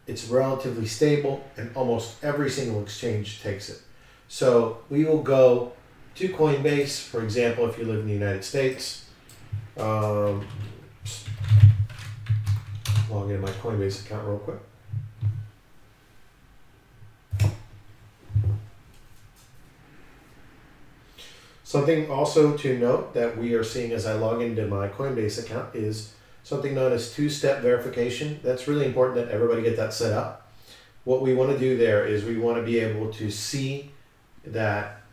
It's 0.08 0.26
relatively 0.26 0.88
stable, 0.88 1.44
and 1.56 1.70
almost 1.76 2.24
every 2.24 2.50
single 2.50 2.82
exchange 2.82 3.42
takes 3.44 3.70
it. 3.70 3.80
So 4.28 4.80
we 4.90 5.06
will 5.06 5.22
go 5.22 5.74
to 6.16 6.30
Coinbase, 6.30 7.00
for 7.00 7.24
example, 7.24 7.70
if 7.70 7.78
you 7.78 7.86
live 7.86 8.00
in 8.00 8.08
the 8.08 8.14
United 8.14 8.44
States. 8.44 9.06
Um, 9.78 10.46
log 13.10 13.30
in 13.30 13.40
my 13.40 13.52
Coinbase 13.52 14.06
account 14.06 14.28
real 14.28 14.40
quick. 14.40 14.60
Something 21.70 22.10
also 22.10 22.58
to 22.58 22.80
note 22.80 23.14
that 23.14 23.38
we 23.38 23.54
are 23.54 23.64
seeing 23.64 23.92
as 23.92 24.08
I 24.08 24.14
log 24.14 24.42
into 24.42 24.66
my 24.66 24.88
Coinbase 24.88 25.38
account 25.38 25.76
is 25.76 26.16
something 26.42 26.74
known 26.74 26.92
as 26.92 27.14
two 27.14 27.30
step 27.30 27.62
verification. 27.62 28.40
That's 28.42 28.68
really 28.68 28.88
important 28.88 29.18
that 29.18 29.32
everybody 29.32 29.62
get 29.62 29.78
that 29.78 29.94
set 29.94 30.12
up. 30.12 30.52
What 31.04 31.22
we 31.22 31.36
want 31.36 31.52
to 31.52 31.60
do 31.60 31.78
there 31.78 32.08
is 32.08 32.24
we 32.24 32.40
want 32.40 32.58
to 32.58 32.64
be 32.64 32.80
able 32.80 33.14
to 33.14 33.30
see 33.30 33.92
that 34.48 35.04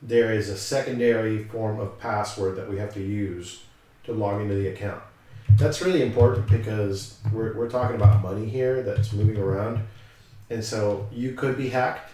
there 0.00 0.32
is 0.32 0.48
a 0.48 0.56
secondary 0.56 1.44
form 1.44 1.78
of 1.78 1.98
password 1.98 2.56
that 2.56 2.70
we 2.70 2.78
have 2.78 2.94
to 2.94 3.02
use 3.02 3.64
to 4.04 4.14
log 4.14 4.40
into 4.40 4.54
the 4.54 4.68
account. 4.68 5.02
That's 5.58 5.82
really 5.82 6.00
important 6.00 6.48
because 6.48 7.18
we're, 7.30 7.52
we're 7.52 7.68
talking 7.68 7.96
about 7.96 8.22
money 8.22 8.48
here 8.48 8.82
that's 8.82 9.12
moving 9.12 9.36
around. 9.36 9.80
And 10.48 10.64
so 10.64 11.06
you 11.12 11.34
could 11.34 11.58
be 11.58 11.68
hacked 11.68 12.12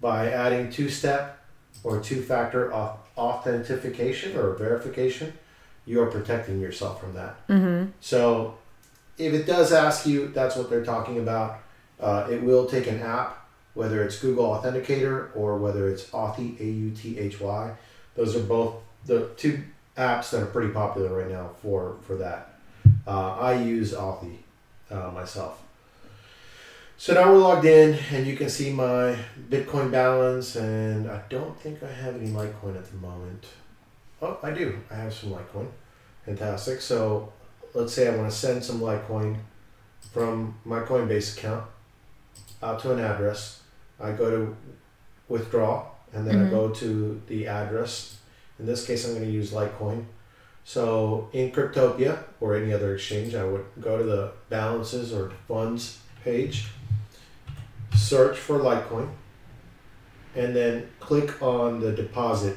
by 0.00 0.32
adding 0.32 0.72
two 0.72 0.88
step 0.88 1.38
or 1.82 2.00
two 2.00 2.22
factor 2.22 2.72
authentication 2.72 4.36
or 4.36 4.54
verification. 4.54 5.32
You 5.86 6.02
are 6.02 6.06
protecting 6.06 6.60
yourself 6.60 7.00
from 7.00 7.14
that. 7.14 7.46
Mm-hmm. 7.48 7.90
So 8.00 8.56
if 9.18 9.34
it 9.34 9.46
does 9.46 9.72
ask 9.72 10.06
you, 10.06 10.28
that's 10.28 10.56
what 10.56 10.70
they're 10.70 10.84
talking 10.84 11.18
about. 11.18 11.58
Uh, 12.00 12.26
it 12.30 12.42
will 12.42 12.66
take 12.66 12.86
an 12.86 13.00
app, 13.00 13.46
whether 13.74 14.02
it's 14.02 14.18
Google 14.18 14.46
Authenticator 14.46 15.28
or 15.34 15.58
whether 15.58 15.88
it's 15.88 16.04
Authy, 16.10 16.58
A 16.60 16.64
U 16.64 16.90
T 16.90 17.18
H 17.18 17.40
Y. 17.40 17.74
Those 18.14 18.36
are 18.36 18.42
both 18.42 18.76
the 19.04 19.30
two 19.36 19.62
apps 19.96 20.30
that 20.30 20.42
are 20.42 20.46
pretty 20.46 20.72
popular 20.72 21.16
right 21.16 21.30
now 21.30 21.50
for, 21.62 21.96
for 22.06 22.16
that. 22.16 22.54
Uh, 23.06 23.34
I 23.36 23.54
use 23.54 23.92
Authy 23.92 24.38
uh, 24.90 25.10
myself. 25.10 25.62
So 27.04 27.12
now 27.12 27.30
we're 27.30 27.36
logged 27.36 27.66
in 27.66 27.98
and 28.12 28.26
you 28.26 28.34
can 28.34 28.48
see 28.48 28.72
my 28.72 29.14
Bitcoin 29.50 29.90
balance 29.90 30.56
and 30.56 31.06
I 31.10 31.20
don't 31.28 31.54
think 31.60 31.82
I 31.82 31.92
have 31.92 32.14
any 32.14 32.28
Litecoin 32.28 32.78
at 32.78 32.90
the 32.90 32.96
moment. 32.96 33.44
Oh, 34.22 34.38
I 34.42 34.52
do. 34.52 34.78
I 34.90 34.94
have 34.94 35.12
some 35.12 35.28
Litecoin. 35.28 35.68
Fantastic. 36.24 36.80
So 36.80 37.30
let's 37.74 37.92
say 37.92 38.08
I 38.08 38.16
want 38.16 38.30
to 38.30 38.34
send 38.34 38.64
some 38.64 38.80
Litecoin 38.80 39.36
from 40.14 40.58
my 40.64 40.80
Coinbase 40.80 41.36
account 41.36 41.66
out 42.62 42.80
to 42.80 42.92
an 42.94 43.00
address. 43.00 43.60
I 44.00 44.12
go 44.12 44.30
to 44.30 44.56
withdraw 45.28 45.86
and 46.14 46.26
then 46.26 46.36
mm-hmm. 46.36 46.46
I 46.46 46.58
go 46.58 46.70
to 46.70 47.20
the 47.26 47.48
address. 47.48 48.16
In 48.58 48.64
this 48.64 48.86
case, 48.86 49.04
I'm 49.04 49.12
going 49.12 49.26
to 49.26 49.30
use 49.30 49.50
Litecoin. 49.50 50.06
So 50.64 51.28
in 51.34 51.52
Cryptopia 51.52 52.22
or 52.40 52.56
any 52.56 52.72
other 52.72 52.94
exchange, 52.94 53.34
I 53.34 53.44
would 53.44 53.66
go 53.78 53.98
to 53.98 54.04
the 54.04 54.32
balances 54.48 55.12
or 55.12 55.32
funds 55.46 55.98
page, 56.24 56.68
search 57.94 58.38
for 58.38 58.58
Litecoin, 58.58 59.08
and 60.34 60.54
then 60.54 60.88
click 61.00 61.40
on 61.42 61.80
the 61.80 61.92
deposit 61.92 62.56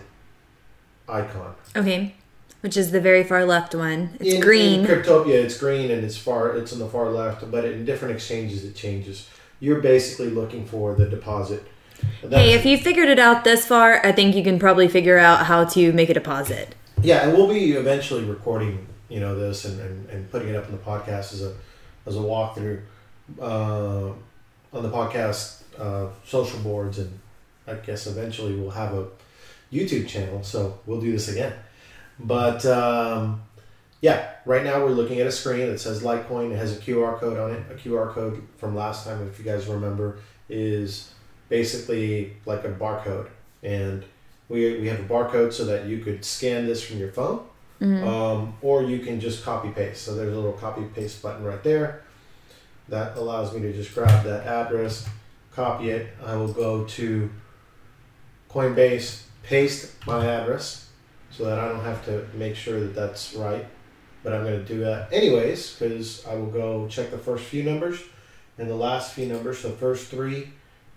icon. 1.08 1.56
Okay. 1.76 2.16
Which 2.62 2.76
is 2.76 2.92
the 2.92 3.00
very 3.00 3.24
far 3.24 3.46
left 3.46 3.76
one. 3.76 4.18
It's 4.20 4.36
in, 4.36 4.42
green. 4.42 4.80
In 4.82 4.88
Cryptopia, 4.88 5.36
it's 5.44 5.58
green 5.58 5.92
and 5.92 6.04
it's 6.04 6.18
far. 6.18 6.56
It's 6.56 6.74
on 6.74 6.80
the 6.80 6.88
far 6.88 7.10
left, 7.10 7.50
but 7.52 7.66
in 7.66 7.86
different 7.86 8.16
exchanges, 8.16 8.66
it 8.66 8.76
changes. 8.76 9.30
You're 9.60 9.80
basically 9.80 10.30
looking 10.30 10.66
for 10.66 10.96
the 10.96 11.08
deposit. 11.08 11.64
hey, 12.22 12.54
if 12.54 12.66
you 12.66 12.78
figured 12.78 13.10
it 13.10 13.20
out 13.20 13.44
this 13.44 13.66
far, 13.66 14.06
I 14.06 14.12
think 14.12 14.36
you 14.36 14.44
can 14.44 14.60
probably 14.60 14.88
figure 14.88 15.18
out 15.18 15.46
how 15.46 15.66
to 15.66 15.94
make 15.94 16.10
a 16.10 16.14
deposit. 16.14 16.76
Yeah, 17.02 17.28
and 17.28 17.38
we'll 17.38 17.48
be 17.48 17.74
eventually 17.74 18.24
recording, 18.24 18.88
you 19.08 19.20
know, 19.20 19.38
this 19.38 19.66
and, 19.66 19.80
and, 19.80 20.10
and 20.10 20.32
putting 20.32 20.50
it 20.50 20.56
up 20.56 20.66
in 20.66 20.72
the 20.72 20.80
podcast 20.80 21.34
as 21.34 21.44
a 21.44 21.56
as 22.08 22.16
a 22.16 22.20
walkthrough 22.20 22.82
uh, 23.42 24.14
on 24.74 24.84
the 24.84 24.90
podcast 24.90 25.62
uh, 25.80 26.08
social 26.26 26.60
boards, 26.60 27.00
and 27.00 27.20
I 27.68 27.76
guess 27.76 28.08
eventually 28.08 28.56
we'll 28.56 28.72
have 28.72 28.94
a 28.94 29.08
YouTube 29.72 30.08
channel. 30.08 30.44
So 30.44 30.80
we'll 30.86 31.02
do 31.02 31.12
this 31.12 31.28
again. 31.30 31.54
But 32.20 32.66
um, 32.66 33.42
yeah, 34.02 34.30
right 34.46 34.64
now 34.64 34.84
we're 34.84 34.92
looking 34.92 35.20
at 35.20 35.28
a 35.28 35.32
screen 35.32 35.68
that 35.68 35.80
says 35.80 36.02
Litecoin. 36.02 36.52
It 36.52 36.58
has 36.58 36.78
a 36.78 36.80
QR 36.80 37.20
code 37.20 37.38
on 37.38 37.52
it. 37.52 37.64
A 37.72 37.76
QR 37.76 38.12
code 38.12 38.42
from 38.58 38.76
last 38.76 39.06
time, 39.06 39.28
if 39.28 39.40
you 39.40 39.46
guys 39.46 39.68
remember, 39.68 40.20
is 40.50 41.12
basically 41.50 42.34
like 42.46 42.64
a 42.64 42.70
barcode, 42.72 43.30
and 43.64 44.04
we, 44.50 44.80
we 44.80 44.88
have 44.88 45.00
a 45.00 45.04
barcode 45.04 45.54
so 45.54 45.66
that 45.66 45.86
you 45.86 46.00
could 46.00 46.24
scan 46.24 46.66
this 46.66 46.82
from 46.84 47.00
your 47.00 47.12
phone, 47.12 47.42
um, 48.08 48.54
or 48.62 48.84
you 48.84 49.00
can 49.00 49.20
just 49.20 49.44
copy 49.44 49.70
paste. 49.70 50.04
So 50.04 50.16
there's 50.16 50.34
a 50.34 50.36
little 50.36 50.54
copy 50.54 50.84
paste 50.96 51.22
button 51.22 51.44
right 51.44 51.64
there. 51.64 52.04
That 52.90 53.18
allows 53.18 53.54
me 53.54 53.62
to 53.62 53.74
just 53.74 53.94
grab 53.94 54.24
that 54.24 54.46
address, 54.46 55.08
copy 55.54 55.90
it. 55.90 56.08
I 56.24 56.36
will 56.36 56.54
go 56.54 56.86
to 56.86 57.30
Coinbase, 58.50 59.24
paste 59.44 59.94
my 60.06 60.26
address 60.26 60.90
so 61.30 61.46
that 61.46 61.60
I 61.60 61.68
don't 61.68 61.84
have 61.84 62.06
to 62.06 62.26
make 62.34 62.56
sure 62.56 62.80
that 62.80 62.96
that's 62.96 63.34
right. 63.34 63.66
But 64.24 64.34
I'm 64.34 64.44
going 64.44 64.60
to 64.60 64.66
do 64.66 64.80
that 64.82 65.12
anyways 65.12 65.74
because 65.74 66.26
I 66.26 66.36
will 66.36 66.48
go 66.48 66.88
check 66.88 67.12
the 67.12 67.18
first 67.18 67.46
few 67.46 67.64
numbers 67.64 68.02
and 68.58 68.70
the 68.70 68.76
last 68.76 69.14
few 69.14 69.28
numbers. 69.28 69.60
So 69.60 69.72
first 69.72 70.08
three, 70.08 70.50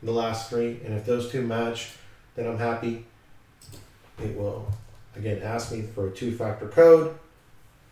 the 0.03 0.13
last 0.13 0.49
three, 0.49 0.81
and 0.85 0.95
if 0.95 1.05
those 1.05 1.31
two 1.31 1.43
match, 1.43 1.93
then 2.35 2.47
I'm 2.47 2.59
happy. 2.59 3.05
It 4.19 4.37
will 4.37 4.73
again 5.17 5.43
ask 5.43 5.73
me 5.73 5.83
for 5.83 6.09
a 6.09 6.11
two-factor 6.11 6.69
code 6.69 7.19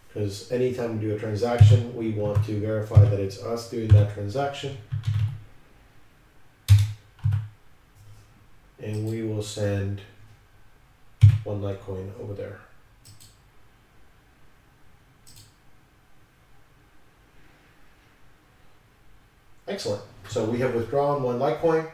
because 0.09 0.51
anytime 0.51 0.99
we 0.99 1.07
do 1.07 1.15
a 1.15 1.19
transaction, 1.19 1.95
we 1.95 2.11
want 2.11 2.45
to 2.47 2.59
verify 2.59 3.05
that 3.05 3.21
it's 3.21 3.43
us 3.43 3.71
doing 3.71 3.89
that 3.89 4.15
transaction. 4.15 4.77
And 8.83 9.09
we 9.09 9.23
will 9.23 9.43
send 9.43 10.01
one 11.45 11.61
Litecoin 11.61 12.11
over 12.21 12.33
there. 12.33 12.61
Excellent. 19.67 20.03
So 20.29 20.45
we 20.47 20.59
have 20.61 20.75
withdrawn 20.75 21.23
one 21.23 21.39
Litecoin, 21.39 21.91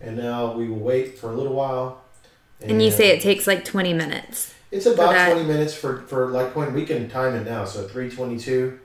and 0.00 0.16
now 0.16 0.52
we 0.52 0.68
will 0.68 0.78
wait 0.78 1.16
for 1.18 1.30
a 1.30 1.34
little 1.34 1.54
while. 1.54 2.02
And 2.60 2.82
you 2.82 2.90
say 2.90 3.10
it 3.10 3.20
takes 3.22 3.46
like 3.46 3.64
20 3.64 3.94
minutes. 3.94 4.54
It's 4.72 4.86
about 4.86 5.30
20 5.32 5.46
minutes 5.46 5.74
for, 5.74 6.00
for 6.02 6.28
Litecoin. 6.28 6.72
We 6.72 6.86
can 6.86 7.08
time 7.10 7.34
it 7.34 7.44
now, 7.44 7.66
so 7.66 7.82
322. 7.86 8.80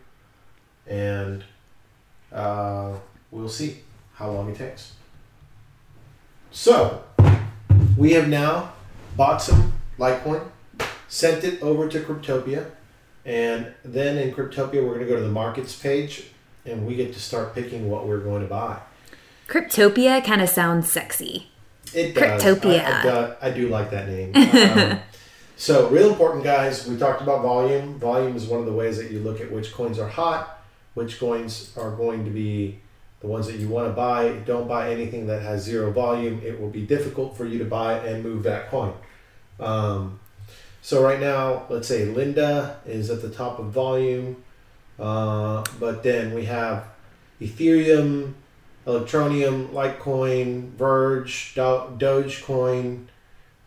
And 0.86 1.46
uh, 2.32 2.92
we'll 3.32 3.48
see 3.48 3.78
how 4.16 4.30
long 4.30 4.50
it 4.52 4.58
takes. 4.58 4.94
So, 6.52 7.04
we 7.96 8.12
have 8.12 8.28
now 8.28 8.74
bought 9.16 9.42
some 9.42 9.72
Litecoin, 9.98 10.46
sent 11.08 11.46
it 11.46 11.62
over 11.62 11.88
to 11.88 12.00
Cryptopia, 12.02 12.70
and 13.26 13.74
then 13.86 14.18
in 14.18 14.34
Cryptopia, 14.34 14.84
we're 14.86 14.96
going 14.96 15.00
to 15.00 15.06
go 15.06 15.16
to 15.16 15.22
the 15.22 15.30
markets 15.30 15.74
page 15.78 16.26
and 16.66 16.86
we 16.86 16.96
get 16.96 17.14
to 17.14 17.20
start 17.20 17.56
picking 17.56 17.90
what 17.90 18.06
we're 18.06 18.20
going 18.20 18.42
to 18.42 18.48
buy. 18.48 18.78
Cryptopia 19.48 20.24
kind 20.24 20.42
of 20.42 20.50
sounds 20.50 20.92
sexy. 20.92 21.48
It 21.94 22.14
does. 22.14 22.42
Cryptopia. 22.44 22.84
I, 22.84 23.00
I, 23.00 23.04
do- 23.04 23.36
I 23.42 23.52
do 23.52 23.70
like 23.70 23.92
that 23.92 24.10
name. 24.10 24.34
Um, 24.98 25.00
so, 25.60 25.90
real 25.90 26.10
important, 26.12 26.44
guys. 26.44 26.88
We 26.88 26.98
talked 26.98 27.24
about 27.24 27.42
volume. 27.42 27.98
Volume 27.98 28.36
is 28.36 28.46
one 28.46 28.60
of 28.60 28.68
the 28.68 28.72
ways 28.72 28.98
that 28.98 29.10
you 29.10 29.20
look 29.20 29.42
at 29.42 29.52
which 29.52 29.74
coins 29.74 29.98
are 29.98 30.08
hot, 30.08 30.64
which 30.94 31.20
coins 31.20 31.76
are 31.76 31.90
going 31.90 32.26
to 32.26 32.30
be 32.30 32.80
the 33.22 33.28
ones 33.28 33.48
that 33.48 33.56
you 33.56 33.68
want 33.68 33.88
to 33.88 33.94
buy. 33.94 34.34
Don't 34.46 34.68
buy 34.68 34.92
anything 34.92 35.26
that 35.26 35.42
has 35.42 35.64
zero 35.64 35.92
volume. 35.92 36.40
It 36.46 36.62
will 36.62 36.70
be 36.70 36.86
difficult 36.86 37.36
for 37.36 37.46
you 37.46 37.58
to 37.58 37.66
buy 37.66 37.98
and 37.98 38.24
move 38.24 38.44
that 38.44 38.70
coin. 38.70 38.94
Um, 39.60 40.20
so, 40.84 41.04
right 41.04 41.20
now, 41.20 41.66
let's 41.70 41.88
say 41.88 42.06
Linda 42.06 42.80
is 42.86 43.10
at 43.10 43.24
the 43.24 43.30
top 43.30 43.58
of 43.58 43.72
volume, 43.72 44.44
uh, 45.00 45.64
but 45.80 46.04
then 46.04 46.36
we 46.36 46.46
have 46.46 46.86
Ethereum, 47.42 48.34
Electroneum, 48.86 49.70
Litecoin, 49.70 50.70
Verge, 50.74 51.54
Do- 51.56 51.98
Dogecoin, 51.98 53.08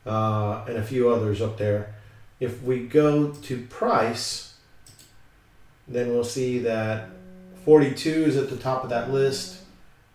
uh, 0.07 0.65
and 0.67 0.77
a 0.77 0.83
few 0.83 1.11
others 1.11 1.41
up 1.41 1.59
there. 1.59 1.95
If 2.39 2.63
we 2.63 2.87
go 2.87 3.33
to 3.33 3.67
price, 3.67 4.55
then 5.87 6.09
we'll 6.09 6.25
see 6.25 6.59
that 6.61 7.11
42 7.65 8.11
is 8.11 8.37
at 8.37 8.49
the 8.49 8.57
top 8.57 8.85
of 8.85 8.91
that 8.91 9.11
list, 9.11 9.59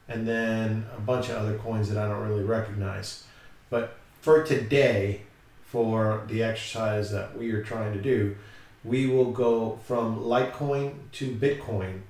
and 0.08 0.28
then 0.28 0.86
a 0.96 1.00
bunch 1.00 1.30
of 1.30 1.36
other 1.36 1.58
coins 1.58 1.90
that 1.90 2.04
I 2.04 2.08
don't 2.08 2.28
really 2.28 2.44
recognize. 2.44 3.24
But 3.70 3.96
for 4.22 4.44
today, 4.44 5.22
for 5.64 6.24
the 6.28 6.42
exercise 6.42 7.12
that 7.12 7.38
we 7.38 7.52
are 7.52 7.64
trying 7.64 7.94
to 7.94 8.02
do, 8.02 8.36
we 8.84 9.08
will 9.08 9.32
go 9.32 9.80
from 9.86 10.20
Litecoin 10.20 10.94
to 11.14 11.32
Bitcoin 11.32 12.02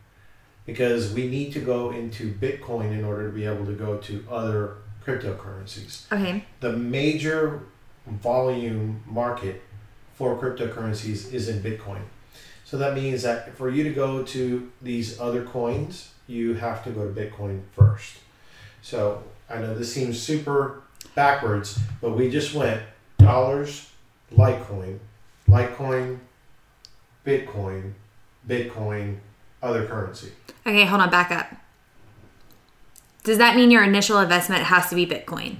because 0.65 1.13
we 1.13 1.27
need 1.27 1.53
to 1.53 1.59
go 1.59 1.91
into 1.91 2.33
Bitcoin 2.33 2.91
in 2.91 3.03
order 3.03 3.27
to 3.27 3.33
be 3.33 3.45
able 3.45 3.65
to 3.65 3.73
go 3.73 3.97
to 3.97 4.23
other 4.29 4.77
cryptocurrencies. 5.05 6.11
Okay. 6.11 6.43
The 6.59 6.73
major 6.73 7.61
volume 8.07 9.03
market 9.05 9.61
for 10.15 10.37
cryptocurrencies 10.37 11.33
is 11.33 11.49
in 11.49 11.61
Bitcoin. 11.61 12.01
So 12.63 12.77
that 12.77 12.95
means 12.95 13.21
that 13.23 13.55
for 13.55 13.69
you 13.69 13.83
to 13.83 13.91
go 13.91 14.23
to 14.23 14.71
these 14.81 15.19
other 15.19 15.43
coins, 15.43 16.11
you 16.27 16.55
have 16.55 16.83
to 16.85 16.89
go 16.89 17.07
to 17.07 17.13
Bitcoin 17.13 17.61
first. 17.73 18.17
So 18.81 19.23
I 19.49 19.59
know 19.59 19.75
this 19.75 19.93
seems 19.93 20.19
super 20.19 20.81
backwards, 21.13 21.79
but 22.01 22.11
we 22.11 22.29
just 22.29 22.53
went 22.53 22.81
dollars, 23.17 23.91
Litecoin, 24.33 24.99
Litecoin, 25.47 26.19
Bitcoin, 27.25 27.93
Bitcoin, 28.47 29.17
other 29.61 29.85
currency. 29.85 30.31
Okay, 30.65 30.85
hold 30.85 31.01
on, 31.01 31.09
back 31.09 31.31
up. 31.31 31.47
Does 33.25 33.39
that 33.39 33.55
mean 33.55 33.71
your 33.71 33.83
initial 33.83 34.19
investment 34.19 34.63
has 34.63 34.87
to 34.89 34.95
be 34.95 35.07
Bitcoin? 35.07 35.57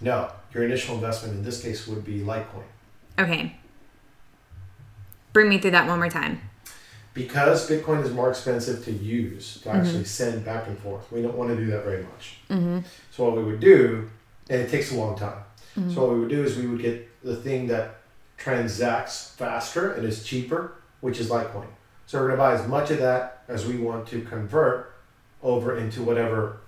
No, 0.00 0.30
your 0.52 0.64
initial 0.64 0.96
investment 0.96 1.36
in 1.36 1.44
this 1.44 1.62
case 1.62 1.86
would 1.86 2.04
be 2.04 2.20
Litecoin. 2.20 2.64
Okay. 3.16 3.56
Bring 5.32 5.48
me 5.48 5.58
through 5.58 5.70
that 5.70 5.86
one 5.86 5.98
more 6.00 6.10
time. 6.10 6.40
Because 7.14 7.70
Bitcoin 7.70 8.02
is 8.02 8.12
more 8.12 8.28
expensive 8.28 8.84
to 8.86 8.92
use, 8.92 9.60
to 9.62 9.70
actually 9.70 10.04
send 10.04 10.44
back 10.44 10.66
and 10.66 10.76
forth, 10.80 11.10
we 11.12 11.22
don't 11.22 11.36
want 11.36 11.50
to 11.50 11.56
do 11.56 11.66
that 11.66 11.84
very 11.84 12.02
much. 12.02 12.38
Mm-hmm. 12.50 12.80
So 13.12 13.24
what 13.24 13.36
we 13.36 13.44
would 13.44 13.60
do, 13.60 14.10
and 14.50 14.60
it 14.60 14.68
takes 14.68 14.90
a 14.92 14.96
long 14.96 15.16
time. 15.16 15.44
So 15.94 16.06
what 16.06 16.14
we 16.14 16.20
would 16.20 16.28
do 16.28 16.42
is 16.42 16.56
we 16.56 16.66
would 16.66 16.82
get 16.82 17.08
the 17.22 17.36
thing 17.36 17.68
that 17.68 18.00
transacts 18.36 19.30
faster 19.30 19.92
and 19.92 20.04
is 20.04 20.24
cheaper, 20.24 20.72
which 21.02 21.20
is 21.20 21.28
Litecoin. 21.30 21.68
So 22.06 22.18
we're 22.18 22.26
going 22.28 22.38
to 22.38 22.42
buy 22.42 22.54
as 22.54 22.66
much 22.66 22.90
of 22.90 22.98
that 22.98 23.44
as 23.46 23.64
we 23.64 23.76
want 23.76 24.08
to 24.08 24.22
convert 24.22 24.92
over 25.42 25.76
into 25.76 26.02
whatever. 26.02 26.58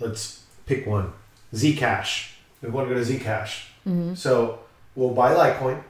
Let's 0.00 0.42
pick 0.66 0.86
one. 0.86 1.12
Zcash. 1.54 2.32
We 2.60 2.70
want 2.70 2.88
to 2.88 2.94
go 2.94 3.02
to 3.02 3.06
Zcash. 3.06 3.66
Mm-hmm. 3.86 4.14
So 4.14 4.60
we'll 4.94 5.10
buy 5.10 5.34
Litecoin. 5.34 5.82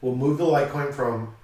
We'll 0.00 0.16
move 0.16 0.38
the 0.38 0.44
Litecoin 0.44 0.92
from 0.92 1.34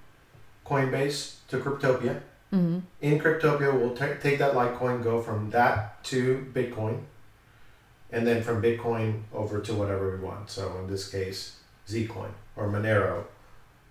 Coinbase 0.65 1.35
to 1.49 1.57
Cryptopia. 1.57 2.21
Mm-hmm. 2.53 2.79
In 3.01 3.19
Cryptopia, 3.19 3.73
we'll 3.79 3.95
ta- 3.95 4.19
take 4.21 4.39
that 4.39 4.53
Litecoin, 4.53 5.03
go 5.03 5.21
from 5.21 5.49
that 5.51 6.03
to 6.05 6.45
Bitcoin, 6.53 7.01
and 8.11 8.27
then 8.27 8.43
from 8.43 8.61
Bitcoin 8.61 9.21
over 9.33 9.61
to 9.61 9.73
whatever 9.73 10.15
we 10.15 10.23
want. 10.23 10.49
So 10.49 10.77
in 10.79 10.87
this 10.87 11.09
case, 11.09 11.57
Zcoin 11.87 12.31
or 12.55 12.67
Monero 12.67 13.23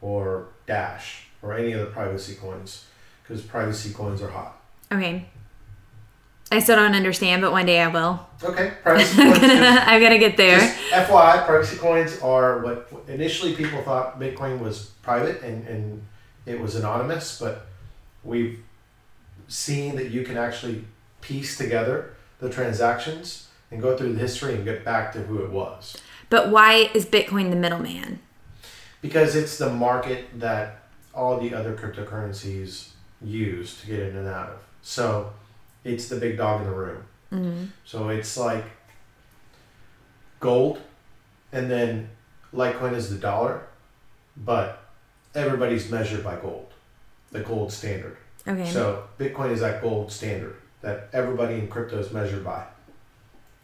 or 0.01 0.49
Dash 0.67 1.27
or 1.43 1.55
any 1.55 1.73
of 1.73 1.81
the 1.81 1.87
privacy 1.87 2.35
coins 2.35 2.87
because 3.23 3.43
privacy 3.43 3.93
coins 3.93 4.21
are 4.23 4.31
hot. 4.31 4.60
Okay. 4.93 5.27
I 6.53 6.59
still 6.59 6.75
don't 6.77 6.95
understand, 6.97 7.43
but 7.43 7.53
one 7.53 7.65
day 7.67 7.81
I 7.81 7.87
will. 7.87 8.27
Okay, 8.43 8.73
privacy 8.83 9.23
I'm 9.23 9.33
coins. 9.33 9.41
gonna, 9.41 9.83
I'm 9.87 10.03
gonna 10.03 10.19
get 10.19 10.37
there. 10.37 10.59
FYI, 10.91 11.47
privacy 11.47 11.77
coins 11.77 12.19
are 12.21 12.59
what 12.59 12.91
initially 13.07 13.55
people 13.55 13.81
thought 13.83 14.19
Bitcoin 14.19 14.59
was 14.59 14.87
private 15.03 15.43
and, 15.43 15.65
and 15.69 16.03
it 16.47 16.59
was 16.61 16.75
anonymous, 16.75 17.39
but 17.39 17.67
we've 18.25 18.61
seen 19.47 19.95
that 19.97 20.11
you 20.11 20.25
can 20.25 20.37
actually 20.37 20.85
piece 21.21 21.57
together 21.57 22.15
the 22.41 22.51
transactions 22.51 23.49
and 23.71 23.81
go 23.81 23.97
through 23.97 24.15
the 24.15 24.19
history 24.19 24.55
and 24.55 24.65
get 24.65 24.85
back 24.85 25.13
to 25.13 25.21
who 25.23 25.45
it 25.45 25.51
was. 25.51 25.97
But 26.31 26.51
why 26.51 26.91
is 26.95 27.07
Bitcoin 27.07 27.51
the 27.51 27.57
middleman? 27.57 28.19
Because 29.03 29.37
it's 29.37 29.57
the 29.57 29.71
market 29.71 30.41
that 30.41 30.83
all 31.15 31.39
the 31.39 31.55
other 31.55 31.77
cryptocurrencies 31.77 32.89
use 33.23 33.81
to 33.81 33.87
get 33.87 34.01
in 34.01 34.17
and 34.17 34.27
out 34.27 34.49
of. 34.51 34.65
So 34.83 35.33
it's 35.85 36.09
the 36.09 36.17
big 36.17 36.37
dog 36.37 36.63
in 36.63 36.67
the 36.67 36.75
room. 36.75 37.05
Mm-hmm. 37.33 37.65
So 37.85 38.09
it's 38.09 38.37
like 38.37 38.65
gold, 40.41 40.81
and 41.53 41.71
then 41.71 42.11
Litecoin 42.55 42.95
is 42.95 43.11
the 43.11 43.19
dollar, 43.19 43.63
but 44.37 44.83
everybody's 45.35 45.91
measured 45.91 46.25
by 46.25 46.37
gold, 46.37 46.73
the 47.31 47.41
gold 47.41 47.73
standard. 47.73 48.17
Okay. 48.47 48.71
So 48.71 49.05
Bitcoin 49.19 49.51
is 49.51 49.61
that 49.61 49.83
gold 49.83 50.11
standard 50.11 50.57
that 50.81 51.09
everybody 51.13 51.55
in 51.55 51.69
crypto 51.69 51.99
is 51.99 52.11
measured 52.11 52.45
by. 52.45 52.65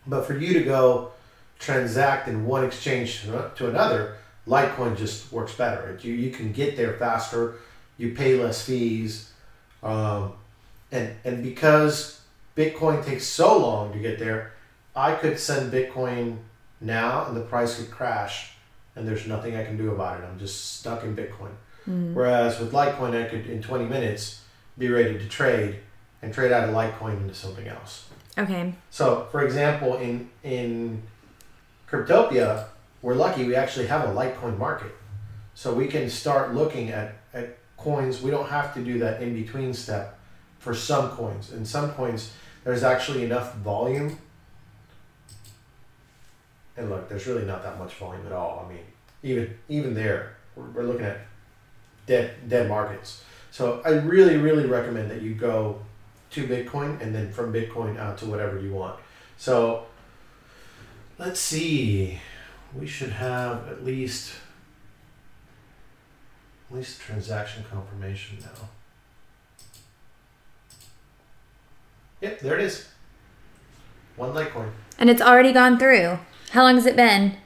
But 0.06 0.26
for 0.26 0.36
you 0.36 0.52
to 0.54 0.60
go 0.62 1.12
transact 1.58 2.28
in 2.28 2.44
one 2.44 2.64
exchange 2.64 3.22
to 3.22 3.50
to 3.56 3.68
another, 3.68 4.16
Litecoin 4.46 4.96
just 4.96 5.32
works 5.32 5.54
better. 5.54 5.98
You 6.00 6.12
you 6.12 6.30
can 6.30 6.52
get 6.52 6.76
there 6.76 6.92
faster, 6.94 7.54
you 7.98 8.14
pay 8.14 8.40
less 8.40 8.64
fees, 8.64 9.32
um, 9.82 10.34
and 10.92 11.14
and 11.24 11.42
because 11.42 12.20
Bitcoin 12.56 13.04
takes 13.04 13.26
so 13.26 13.58
long 13.58 13.92
to 13.92 13.98
get 13.98 14.18
there, 14.18 14.52
I 14.94 15.14
could 15.14 15.38
send 15.38 15.72
Bitcoin 15.72 16.38
now 16.80 17.26
and 17.26 17.36
the 17.36 17.42
price 17.42 17.76
could 17.78 17.90
crash, 17.90 18.52
and 18.94 19.06
there's 19.06 19.26
nothing 19.26 19.56
I 19.56 19.64
can 19.64 19.76
do 19.76 19.92
about 19.92 20.20
it. 20.20 20.24
I'm 20.24 20.38
just 20.38 20.78
stuck 20.78 21.04
in 21.04 21.16
Bitcoin. 21.16 21.52
Mhm. 21.88 22.14
Whereas 22.14 22.58
with 22.58 22.72
Litecoin, 22.72 23.14
I 23.14 23.28
could 23.28 23.46
in 23.46 23.62
20 23.62 23.84
minutes 23.84 24.40
be 24.76 24.88
ready 24.88 25.18
to 25.18 25.28
trade 25.28 25.76
and 26.22 26.32
trade 26.32 26.50
out 26.52 26.68
of 26.68 26.74
Litecoin 26.74 27.18
into 27.18 27.34
something 27.34 27.68
else. 27.68 28.06
Okay. 28.38 28.74
So, 28.90 29.28
for 29.30 29.42
example, 29.44 29.96
in 29.96 30.30
in 30.42 31.02
Cryptopia, 31.90 32.66
we're 33.02 33.14
lucky 33.14 33.44
we 33.44 33.54
actually 33.54 33.86
have 33.86 34.08
a 34.08 34.12
Litecoin 34.12 34.58
market, 34.58 34.94
so 35.54 35.72
we 35.72 35.86
can 35.86 36.10
start 36.10 36.54
looking 36.54 36.90
at 36.90 37.14
at 37.32 37.56
coins. 37.76 38.20
We 38.22 38.30
don't 38.30 38.48
have 38.48 38.74
to 38.74 38.80
do 38.82 38.98
that 38.98 39.22
in 39.22 39.34
between 39.34 39.72
step 39.74 40.15
for 40.66 40.74
some 40.74 41.10
coins. 41.10 41.52
In 41.52 41.64
some 41.64 41.92
coins, 41.92 42.32
there's 42.64 42.82
actually 42.82 43.24
enough 43.24 43.54
volume. 43.58 44.18
And 46.76 46.90
look, 46.90 47.08
there's 47.08 47.28
really 47.28 47.44
not 47.44 47.62
that 47.62 47.78
much 47.78 47.94
volume 47.94 48.26
at 48.26 48.32
all. 48.32 48.66
I 48.66 48.72
mean, 48.72 48.82
even 49.22 49.56
even 49.68 49.94
there, 49.94 50.34
we're, 50.56 50.68
we're 50.70 50.82
looking 50.82 51.06
at 51.06 51.18
dead 52.06 52.48
dead 52.48 52.68
markets. 52.68 53.22
So 53.52 53.80
I 53.84 53.90
really 53.90 54.38
really 54.38 54.66
recommend 54.66 55.08
that 55.12 55.22
you 55.22 55.36
go 55.36 55.80
to 56.30 56.48
Bitcoin 56.48 57.00
and 57.00 57.14
then 57.14 57.32
from 57.32 57.52
Bitcoin 57.52 57.96
out 57.96 58.18
to 58.18 58.26
whatever 58.26 58.58
you 58.58 58.72
want. 58.72 58.98
So 59.36 59.86
let's 61.16 61.38
see. 61.38 62.20
We 62.74 62.88
should 62.88 63.10
have 63.10 63.68
at 63.68 63.84
least 63.84 64.32
at 66.68 66.76
least 66.76 67.00
transaction 67.00 67.64
confirmation 67.70 68.38
now. 68.40 68.68
Yep, 72.26 72.40
there 72.40 72.58
it 72.58 72.64
is. 72.64 72.88
One 74.16 74.32
Litecoin. 74.32 74.70
And 74.98 75.08
it's 75.08 75.22
already 75.22 75.52
gone 75.52 75.78
through. 75.78 76.18
How 76.50 76.62
long 76.62 76.74
has 76.74 76.86
it 76.86 76.96
been? 76.96 77.36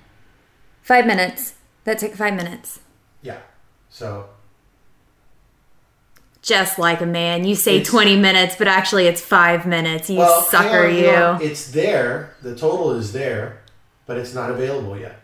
Five 0.82 1.06
minutes. 1.06 1.54
That 1.84 1.98
took 1.98 2.14
five 2.14 2.34
minutes. 2.34 2.80
Yeah. 3.22 3.40
So 3.90 4.30
Just 6.40 6.78
like 6.78 7.02
a 7.02 7.06
man. 7.06 7.44
You 7.44 7.54
say 7.54 7.82
20 7.82 8.16
minutes, 8.16 8.56
but 8.56 8.68
actually 8.68 9.06
it's 9.06 9.20
five 9.20 9.66
minutes. 9.66 10.08
You 10.08 10.18
well, 10.18 10.42
sucker, 10.42 10.86
on, 10.86 10.94
you. 10.94 11.10
on. 11.10 11.42
It's 11.42 11.70
there. 11.72 12.36
The 12.40 12.56
total 12.56 12.92
is 12.92 13.12
there, 13.12 13.60
but 14.06 14.16
it's 14.16 14.32
not 14.32 14.50
available 14.50 14.98
yet. 14.98 15.20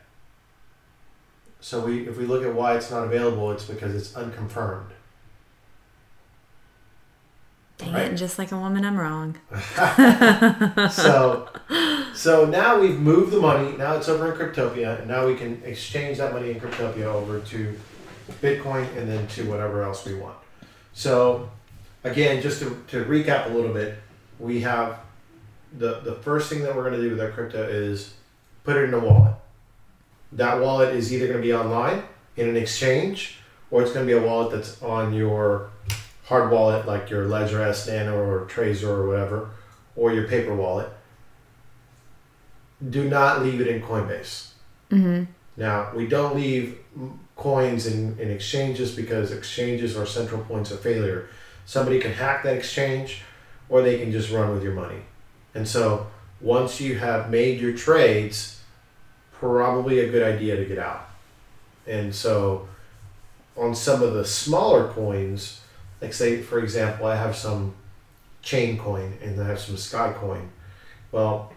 So 1.61 1.85
we, 1.85 2.07
if 2.07 2.19
we 2.19 2.27
look 2.27 2.45
at 2.45 2.55
why 2.55 2.77
it's 2.77 2.91
not 2.91 3.05
available, 3.05 3.51
it's 3.53 3.65
because 3.65 3.95
it's 3.95 4.15
unconfirmed. 4.15 4.91
Right. 7.97 8.13
it. 8.13 8.17
Just 8.17 8.39
like 8.39 8.53
a 8.53 8.57
woman, 8.57 8.85
I'm 8.85 8.97
wrong. 8.99 9.37
so 10.91 11.49
so 12.17 12.47
now 12.47 12.81
we've 12.81 12.99
moved 12.99 13.31
the 13.31 13.41
money 13.41 13.77
now 13.77 13.95
it's 13.95 14.09
over 14.09 14.33
in 14.33 14.39
cryptopia 14.39 14.99
and 14.99 15.09
now 15.09 15.27
we 15.27 15.35
can 15.35 15.63
exchange 15.65 16.17
that 16.19 16.33
money 16.33 16.51
in 16.51 16.59
cryptopia 16.59 17.05
over 17.05 17.41
to 17.41 17.79
bitcoin 18.41 18.85
and 18.97 19.09
then 19.09 19.27
to 19.29 19.49
whatever 19.49 19.83
else 19.83 20.05
we 20.05 20.15
want 20.15 20.37
so 20.95 21.49
again 22.05 22.41
just 22.41 22.61
to, 22.61 22.83
to 22.89 23.05
recap 23.05 23.47
a 23.47 23.49
little 23.51 23.73
bit 23.73 23.99
we 24.39 24.61
have 24.61 24.99
the 25.79 26.01
the 26.01 26.15
first 26.15 26.49
thing 26.49 26.63
that 26.63 26.75
we're 26.75 26.89
going 26.89 27.01
to 27.01 27.03
do 27.03 27.11
with 27.11 27.21
our 27.21 27.31
crypto 27.31 27.63
is 27.63 28.15
put 28.65 28.77
it 28.77 28.85
in 28.85 28.95
a 28.95 28.99
wallet 28.99 29.35
that 30.33 30.59
wallet 30.59 30.95
is 30.95 31.13
either 31.13 31.27
going 31.27 31.39
to 31.39 31.47
be 31.47 31.53
online 31.53 32.03
in 32.37 32.49
an 32.49 32.57
exchange 32.57 33.39
or 33.71 33.83
it's 33.83 33.93
going 33.93 34.07
to 34.07 34.13
be 34.13 34.19
a 34.19 34.27
wallet 34.27 34.53
that's 34.53 34.83
on 34.83 35.13
your 35.13 35.71
hard 36.27 36.51
wallet 36.51 36.87
like 36.87 37.09
your 37.11 37.27
ledger 37.27 37.63
s 37.63 37.87
nano 37.87 38.19
or 38.19 38.47
trezor 38.47 38.89
or 38.89 39.09
whatever 39.09 39.51
or 39.97 40.13
your 40.13 40.29
paper 40.29 40.55
wallet 40.55 40.91
do 42.91 43.09
not 43.09 43.43
leave 43.43 43.61
it 43.61 43.69
in 43.69 43.83
Coinbase. 43.83 44.51
hmm 44.91 45.25
Now, 45.57 45.93
we 45.95 46.07
don't 46.07 46.37
leave 46.37 46.79
coins 47.37 47.87
in, 47.87 48.19
in 48.19 48.31
exchanges 48.31 48.95
because 48.95 49.33
exchanges 49.33 49.97
are 49.97 50.07
central 50.07 50.43
points 50.43 50.71
of 50.71 50.81
failure. 50.81 51.29
Somebody 51.65 51.99
can 51.99 52.13
hack 52.13 52.43
that 52.45 52.57
exchange 52.57 53.23
or 53.69 53.83
they 53.83 53.99
can 53.99 54.13
just 54.13 54.31
run 54.31 54.53
with 54.53 54.63
your 54.63 54.75
money. 54.75 55.01
And 55.55 55.67
so, 55.67 56.09
once 56.41 56.81
you 56.81 56.99
have 56.99 57.31
made 57.31 57.61
your 57.61 57.73
trades, 57.73 58.61
probably 59.33 60.01
a 60.01 60.11
good 60.11 60.23
idea 60.23 60.57
to 60.57 60.65
get 60.67 60.79
out. 60.79 61.09
And 61.87 62.15
so, 62.15 62.69
on 63.57 63.75
some 63.75 64.03
of 64.03 64.13
the 64.13 64.25
smaller 64.25 64.89
coins, 64.89 65.63
like 66.01 66.13
say, 66.13 66.43
for 66.43 66.59
example, 66.59 67.07
I 67.07 67.17
have 67.17 67.37
some 67.37 67.75
Chaincoin 68.43 69.21
and 69.23 69.41
I 69.41 69.47
have 69.47 69.59
some 69.59 69.77
Skycoin. 69.77 70.49
Well, 71.13 71.53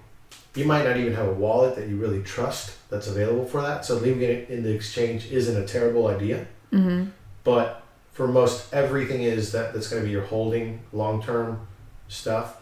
you 0.56 0.66
might 0.66 0.84
not 0.86 0.98
even 0.98 1.14
have 1.14 1.28
a 1.28 1.34
wallet 1.34 1.76
that 1.76 1.88
you 1.88 1.98
really 1.98 2.24
trust 2.24 2.76
that's 2.90 3.08
available 3.08 3.46
for 3.46 3.62
that. 3.62 3.86
So 3.86 3.96
leaving 3.96 4.24
it 4.24 4.50
in 4.50 4.64
the 4.64 4.74
exchange 4.74 5.32
isn't 5.32 5.62
a 5.62 5.68
terrible 5.68 6.08
idea. 6.08 6.48
hmm 6.72 7.06
But 7.44 7.84
for 8.14 8.28
most 8.28 8.74
everything 8.74 9.24
is 9.24 9.52
that 9.52 9.74
that's 9.74 9.88
going 9.90 10.02
to 10.02 10.06
be 10.06 10.12
your 10.12 10.26
holding 10.26 10.82
long 10.92 11.22
term 11.24 11.68
stuff. 12.08 12.58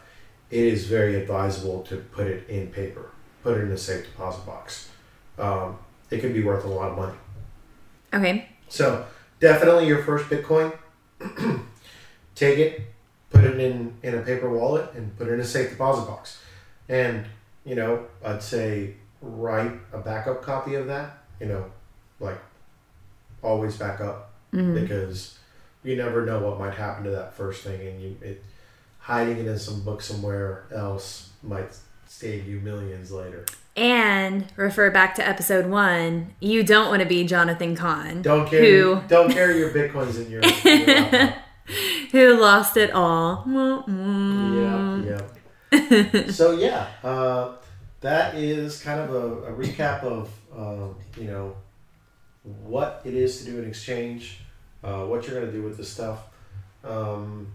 It 0.50 0.64
is 0.64 0.86
very 0.86 1.16
advisable 1.16 1.82
to 1.84 1.98
put 1.98 2.28
it 2.28 2.48
in 2.50 2.68
paper, 2.68 3.10
put 3.44 3.58
it 3.58 3.62
in 3.62 3.72
a 3.72 3.78
safe 3.78 4.06
deposit 4.06 4.46
box. 4.46 4.90
Um, 5.38 5.78
it 6.10 6.22
could 6.22 6.34
be 6.34 6.44
worth 6.44 6.64
a 6.66 6.68
lot 6.70 6.92
of 6.92 6.98
money. 6.98 7.18
Okay. 8.14 8.50
So 8.70 9.06
definitely 9.40 9.88
your 9.88 10.04
first 10.04 10.30
Bitcoin, 10.30 10.74
take 12.36 12.60
it, 12.60 12.82
put 13.30 13.44
it 13.44 13.60
in 13.60 13.94
in 14.04 14.16
a 14.16 14.22
paper 14.22 14.50
wallet, 14.50 14.94
and 14.96 15.16
put 15.18 15.28
it 15.28 15.34
in 15.34 15.40
a 15.40 15.46
safe 15.46 15.70
deposit 15.70 16.06
box. 16.08 16.42
And 16.90 17.26
you 17.66 17.76
know, 17.76 18.06
I'd 18.24 18.42
say 18.44 18.96
write 19.22 19.74
a 19.94 19.98
backup 20.00 20.42
copy 20.42 20.76
of 20.76 20.88
that. 20.88 21.18
You 21.40 21.48
know, 21.48 21.66
like 22.20 22.40
always 23.44 23.78
back 23.78 24.02
up 24.02 24.32
hmm 24.52 24.74
because 24.74 25.38
you 25.84 25.96
never 25.96 26.26
know 26.26 26.40
what 26.40 26.60
might 26.60 26.74
happen 26.74 27.04
to 27.06 27.12
that 27.12 27.34
first 27.34 27.64
thing, 27.64 27.86
and 27.88 28.02
you 28.02 28.18
it 28.22 28.44
hiding 29.00 29.38
it 29.38 29.48
in 29.48 29.58
some 29.58 29.82
book 29.82 30.02
somewhere 30.02 30.66
else 30.74 31.30
might 31.44 31.70
save 32.08 32.48
you 32.48 32.60
millions 32.60 33.12
later. 33.12 33.46
And 33.78 34.46
refer 34.56 34.90
back 34.90 35.14
to 35.16 35.28
episode 35.28 35.68
one. 35.68 36.34
You 36.40 36.64
don't 36.64 36.90
want 36.90 37.04
to 37.04 37.08
be 37.08 37.24
Jonathan 37.26 37.76
Kohn, 37.76 38.24
Don't 38.24 38.50
carry 38.50 38.72
Who? 38.72 39.02
don't 39.08 39.32
carry 39.32 39.60
your 39.60 39.70
bitcoins 39.70 40.18
in 40.18 40.32
your, 40.32 40.42
who 42.12 42.42
lost 42.42 42.76
it 42.76 42.90
all. 42.92 43.44
Yeah, 43.88 45.22
yeah. 45.72 46.28
so 46.32 46.54
yeah, 46.58 46.88
uh, 47.04 47.58
that 48.02 48.34
is 48.34 48.82
kind 48.82 49.00
of 49.00 49.14
a, 49.14 49.28
a 49.44 49.54
recap 49.54 50.02
of 50.02 50.32
uh, 50.58 50.88
you 51.22 51.28
know 51.28 51.56
what 52.64 53.02
it 53.06 53.14
is 53.14 53.38
to 53.40 53.46
do 53.52 53.60
an 53.60 53.68
exchange, 53.68 54.40
uh, 54.84 55.04
what 55.06 55.28
you're 55.28 55.40
going 55.40 55.52
to 55.52 55.56
do 55.56 55.62
with 55.62 55.78
this 55.78 55.90
stuff. 55.90 56.30
Um, 56.84 57.54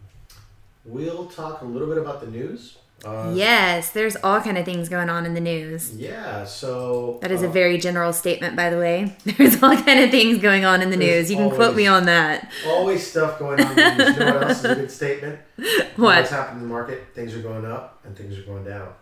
we'll 0.85 1.27
talk 1.27 1.63
a 1.63 1.65
little 1.65 1.89
bit 1.89 1.99
about 1.99 2.21
the 2.21 2.29
news. 2.29 2.79
Uh, 3.05 3.33
Yes, 3.35 3.91
there's 3.91 4.17
all 4.17 4.41
kind 4.41 4.57
of 4.57 4.65
things 4.65 4.89
going 4.89 5.09
on 5.11 5.27
in 5.27 5.35
the 5.35 5.41
news. 5.41 5.93
yeah. 5.93 6.45
So 6.45 7.19
That 7.23 7.31
is 7.33 7.43
a 7.43 7.49
uh, 7.49 7.53
very 7.53 7.79
general 7.79 8.13
statement, 8.13 8.55
by 8.57 8.71
the 8.71 8.79
way. 8.79 9.17
There's 9.25 9.63
all 9.63 9.77
kind 9.77 10.01
of 10.01 10.11
things 10.11 10.39
going 10.39 10.65
on 10.65 10.83
in 10.83 10.91
the 10.91 10.97
news. 10.97 11.31
You 11.31 11.37
can 11.37 11.51
quote 11.51 11.75
me 11.75 11.87
on 11.87 12.07
that. 12.07 12.51
always 12.67 13.05
stuff 13.07 13.39
going 13.39 13.61
on. 13.61 13.71
in 13.71 13.77
the 13.77 14.05
news. 14.05 14.15
you 14.17 14.21
know 14.25 14.35
what 14.35 14.43
else 14.49 14.59
is 14.59 14.65
a 14.65 14.75
good 14.75 14.91
statement? 14.91 15.39
What? 15.97 16.17
What's 16.17 16.31
happening 16.31 16.63
in 16.63 16.69
the 16.69 16.75
market? 16.75 17.09
Things 17.15 17.35
are 17.35 17.43
going 17.43 17.65
up 17.65 17.99
and 18.05 18.17
things 18.17 18.39
are 18.39 18.43
going 18.43 18.65
down. 18.65 18.93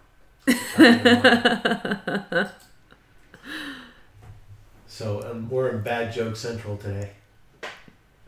Happening 0.46 0.98
in 0.98 1.04
the 1.04 2.20
market. 2.30 2.50
so 4.86 5.22
um, 5.30 5.48
we're 5.48 5.70
in 5.70 5.82
bad 5.82 6.12
joke 6.12 6.36
central 6.36 6.76
today. 6.76 7.12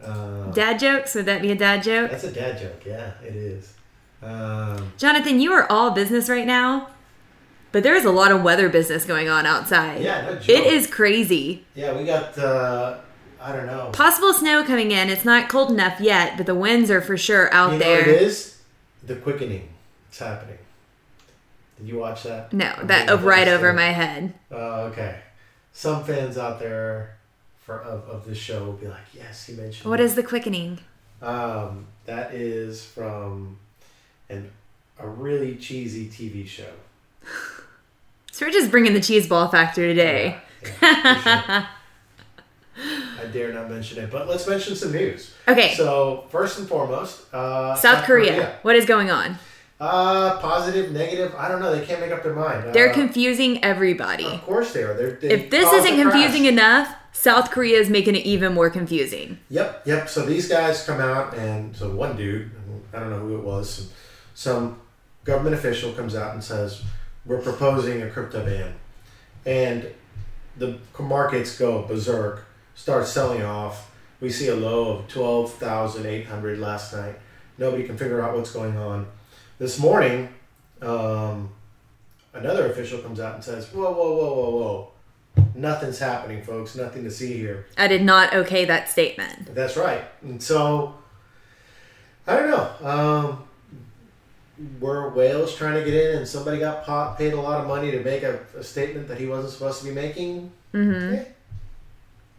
Uh, 0.03 0.51
Dad 0.53 0.79
jokes? 0.79 1.15
Would 1.15 1.27
that 1.27 1.43
be 1.43 1.51
a 1.53 1.55
dad 1.55 1.83
joke? 1.83 2.11
that's 2.11 2.25
a 2.25 2.33
dad 2.33 2.59
joke. 2.61 2.83
Yeah, 2.85 3.13
it 3.25 3.37
is. 3.37 3.75
Um, 4.23 4.93
Jonathan, 4.99 5.41
you 5.41 5.53
are 5.53 5.71
all 5.71 5.91
business 5.91 6.29
right 6.29 6.47
now, 6.47 6.91
but 7.73 7.83
there 7.83 7.95
is 7.97 8.05
a 8.05 8.11
lot 8.11 8.31
of 8.31 8.43
weather 8.43 8.69
business 8.69 9.05
going 9.05 9.29
on 9.29 9.47
outside. 9.47 10.01
yeah, 10.03 10.23
no 10.23 10.35
joke. 10.37 10.49
It 10.49 10.67
is 10.73 10.87
crazy. 10.87 11.65
Yeah, 11.75 11.97
we 11.97 12.05
got. 12.05 12.37
Uh, 12.39 12.99
I 13.41 13.53
don't 13.53 13.67
know. 13.67 13.91
Possible 13.93 14.33
snow 14.33 14.63
coming 14.65 14.93
in. 14.93 15.11
It's 15.11 15.25
not 15.25 15.49
cold 15.49 15.71
enough 15.73 16.01
yet, 16.01 16.37
but 16.37 16.47
the 16.47 16.55
winds 16.55 16.91
are 16.91 17.01
for 17.01 17.17
sure 17.17 17.53
out 17.53 17.73
you 17.73 17.79
know 17.79 17.85
there. 17.85 17.99
what 18.01 18.09
it 18.09 18.23
is? 18.23 18.61
The 19.03 19.17
quickening. 19.17 19.69
It's 20.09 20.21
happening. 20.21 20.59
Did 21.79 21.89
you 21.89 21.99
watch 21.99 22.23
that? 22.23 22.53
No, 22.53 22.67
I'm 22.67 22.87
that 22.87 23.23
right 23.25 23.49
over 23.49 23.73
my 23.73 23.91
head. 23.91 24.35
Uh, 24.53 24.83
okay. 24.93 25.19
Some 25.73 26.05
fans 26.05 26.39
out 26.39 26.61
there 26.61 27.17
for 27.59 27.81
of, 27.81 28.09
of 28.09 28.27
this 28.27 28.39
show 28.39 28.65
will 28.65 28.75
be 28.75 28.87
like, 28.87 29.01
"Yes, 29.13 29.47
he 29.47 29.55
mentioned." 29.55 29.91
What 29.91 29.99
is 29.99 30.15
the 30.15 30.23
quickening? 30.23 30.79
Um, 31.21 31.87
that 32.05 32.35
is 32.35 32.85
from 32.85 33.59
an 34.33 34.51
a 34.99 35.09
really 35.09 35.57
cheesy 35.57 36.07
TV 36.09 36.47
show. 36.47 36.73
So 38.35 38.47
we're 38.47 38.53
just 38.53 38.71
bringing 38.71 38.95
the 38.95 39.01
cheese 39.01 39.29
ball 39.29 39.49
factor 39.49 39.83
today. 39.87 40.38
Yeah, 40.62 40.71
yeah, 40.81 41.23
sure. 41.23 41.68
I 43.21 43.27
dare 43.31 43.53
not 43.53 43.71
mention 43.71 44.03
it, 44.03 44.11
but 44.11 44.27
let's 44.27 44.49
mention 44.49 44.75
some 44.75 44.92
news. 44.92 45.35
Okay, 45.47 45.75
So 45.75 46.25
first 46.31 46.59
and 46.59 46.66
foremost, 46.66 47.33
uh, 47.35 47.75
South 47.77 48.05
Korea. 48.05 48.59
What 48.62 48.75
is 48.75 48.87
going 48.87 49.11
on? 49.11 49.37
Uh, 49.79 50.38
positive, 50.38 50.92
negative. 50.92 51.35
I 51.37 51.49
don't 51.49 51.61
know. 51.61 51.77
They 51.77 51.85
can't 51.85 52.01
make 52.01 52.11
up 52.11 52.23
their 52.23 52.35
mind. 52.35 52.73
They're 52.73 52.90
uh, 52.90 52.95
confusing 52.95 53.62
everybody. 53.62 54.25
Of 54.25 54.42
course 54.45 54.73
they 54.73 54.83
are. 54.83 54.95
They're, 54.95 55.12
they 55.12 55.31
If 55.31 55.51
this 55.51 55.71
isn't 55.71 55.92
a 56.01 56.03
crash. 56.03 56.12
confusing 56.12 56.47
enough, 56.47 56.95
South 57.12 57.51
Korea 57.51 57.79
is 57.79 57.90
making 57.90 58.16
it 58.16 58.25
even 58.25 58.55
more 58.55 58.71
confusing. 58.71 59.38
Yep, 59.51 59.83
yep. 59.87 60.09
So 60.09 60.25
these 60.25 60.49
guys 60.49 60.85
come 60.85 61.01
out, 61.01 61.35
and 61.35 61.77
so 61.77 61.90
one 61.95 62.16
dude, 62.16 62.51
I 62.95 62.99
don't 63.01 63.11
know 63.11 63.18
who 63.18 63.37
it 63.37 63.45
was, 63.45 63.92
some, 64.35 64.81
government 65.25 65.55
official 65.55 65.92
comes 65.92 66.14
out 66.14 66.35
and 66.35 66.42
says, 66.42 66.83
"We're 67.25 67.40
proposing 67.40 68.03
a 68.03 68.11
crypto 68.11 68.45
ban," 68.45 68.75
and 69.47 69.87
the 70.57 70.79
markets 70.99 71.59
go 71.59 71.83
berserk, 71.83 72.45
start 72.75 73.07
selling 73.07 73.42
off. 73.42 73.90
We 74.21 74.31
see 74.31 74.49
a 74.49 74.55
low 74.57 74.99
of 74.99 75.09
twelve 75.09 75.55
thousand 75.55 76.07
eight 76.07 76.27
hundred 76.27 76.59
last 76.59 76.92
night. 76.95 77.16
Nobody 77.59 77.85
can 77.85 77.97
figure 77.97 78.23
out 78.23 78.37
what's 78.37 78.53
going 78.53 78.77
on. 78.77 79.07
This 79.59 79.79
morning, 79.79 80.29
um, 80.81 81.51
another 82.33 82.71
official 82.71 82.99
comes 83.01 83.21
out 83.21 83.35
and 83.35 83.45
says, 83.45 83.66
"Whoa, 83.73 83.92
whoa, 83.92 84.14
whoa, 84.14 84.35
whoa, 84.35 84.51
whoa." 84.51 84.88
Nothing's 85.55 85.99
happening, 85.99 86.42
folks. 86.42 86.75
Nothing 86.75 87.05
to 87.05 87.11
see 87.11 87.35
here. 87.35 87.66
I 87.79 87.87
did 87.87 88.03
not 88.03 88.35
okay 88.35 88.64
that 88.64 88.90
statement. 88.90 89.55
That's 89.55 89.77
right. 89.77 90.05
And 90.23 90.42
so, 90.42 90.95
I 92.27 92.37
don't 92.37 92.51
know. 92.51 92.88
Um, 92.88 93.45
were 94.81 95.09
whales 95.11 95.55
trying 95.57 95.75
to 95.75 95.85
get 95.85 95.95
in 95.95 96.19
and 96.19 96.29
somebody 96.29 96.59
got 96.59 96.85
pa- 96.85 97.15
paid 97.15 97.33
a 97.33 97.41
lot 97.41 97.61
of 97.61 97.67
money 97.67 97.91
to 97.91 98.01
make 98.05 98.23
a, 98.23 98.38
a 98.57 98.62
statement 98.62 99.09
that 99.09 99.19
he 99.19 99.27
wasn't 99.27 99.53
supposed 99.53 99.81
to 99.81 99.85
be 99.87 99.93
making? 99.93 100.51
hmm 100.73 101.15
Eh. 101.15 101.25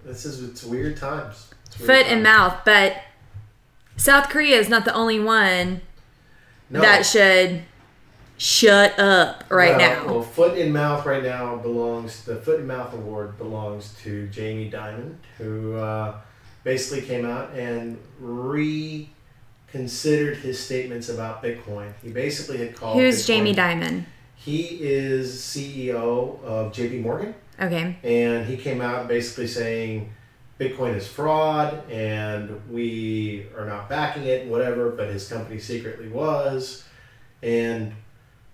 This 0.05 0.25
is, 0.25 0.43
it's 0.47 0.63
weird 0.63 0.97
times. 0.97 1.49
It's 1.67 1.79
weird 1.79 1.87
Foot 2.05 2.11
and 2.11 2.21
mouth, 2.23 2.57
but 2.65 2.97
South 3.97 4.29
Korea 4.29 4.57
is 4.59 4.69
not 4.69 4.85
the 4.85 4.93
only 4.93 5.19
one 5.19 5.81
No. 6.69 6.81
that 6.81 7.05
should 7.05 7.61
shut 8.37 8.97
up 8.99 9.45
right 9.49 9.77
Well, 9.77 10.05
now. 10.05 10.05
Well, 10.13 10.21
foot 10.23 10.57
and 10.57 10.73
mouth 10.73 11.05
right 11.05 11.23
now 11.23 11.55
belongs, 11.55 12.25
the 12.25 12.35
foot 12.37 12.59
and 12.59 12.67
mouth 12.67 12.93
award 12.93 13.37
belongs 13.37 13.95
to 14.03 14.27
Jamie 14.27 14.69
Dimon, 14.69 15.15
who 15.37 15.75
uh, 15.75 16.15
basically 16.63 17.01
came 17.07 17.25
out 17.25 17.51
and 17.55 17.97
reconsidered 19.73 20.37
his 20.37 20.59
statements 20.59 21.09
about 21.09 21.41
Bitcoin. 21.43 21.93
He 22.03 22.09
basically 22.09 22.57
had 22.57 22.75
called 22.75 22.97
Who's 22.97 23.23
Bitcoin- 23.23 23.27
Jamie 23.27 23.55
Dimon? 23.55 24.03
He 24.35 24.61
is 24.81 25.41
CEO 25.41 26.39
of 26.43 26.71
JP 26.73 27.01
Morgan, 27.01 27.33
Okay. 27.59 27.95
and 28.03 28.45
he 28.45 28.57
came 28.57 28.81
out 28.81 29.07
basically 29.07 29.47
saying 29.47 30.11
Bitcoin 30.59 30.95
is 30.95 31.07
fraud 31.07 31.89
and 31.89 32.61
we 32.69 33.45
are 33.57 33.65
not 33.65 33.89
backing 33.89 34.25
it, 34.25 34.47
whatever, 34.47 34.89
but 34.91 35.07
his 35.09 35.27
company 35.27 35.59
secretly 35.59 36.09
was. 36.09 36.83
And 37.41 37.93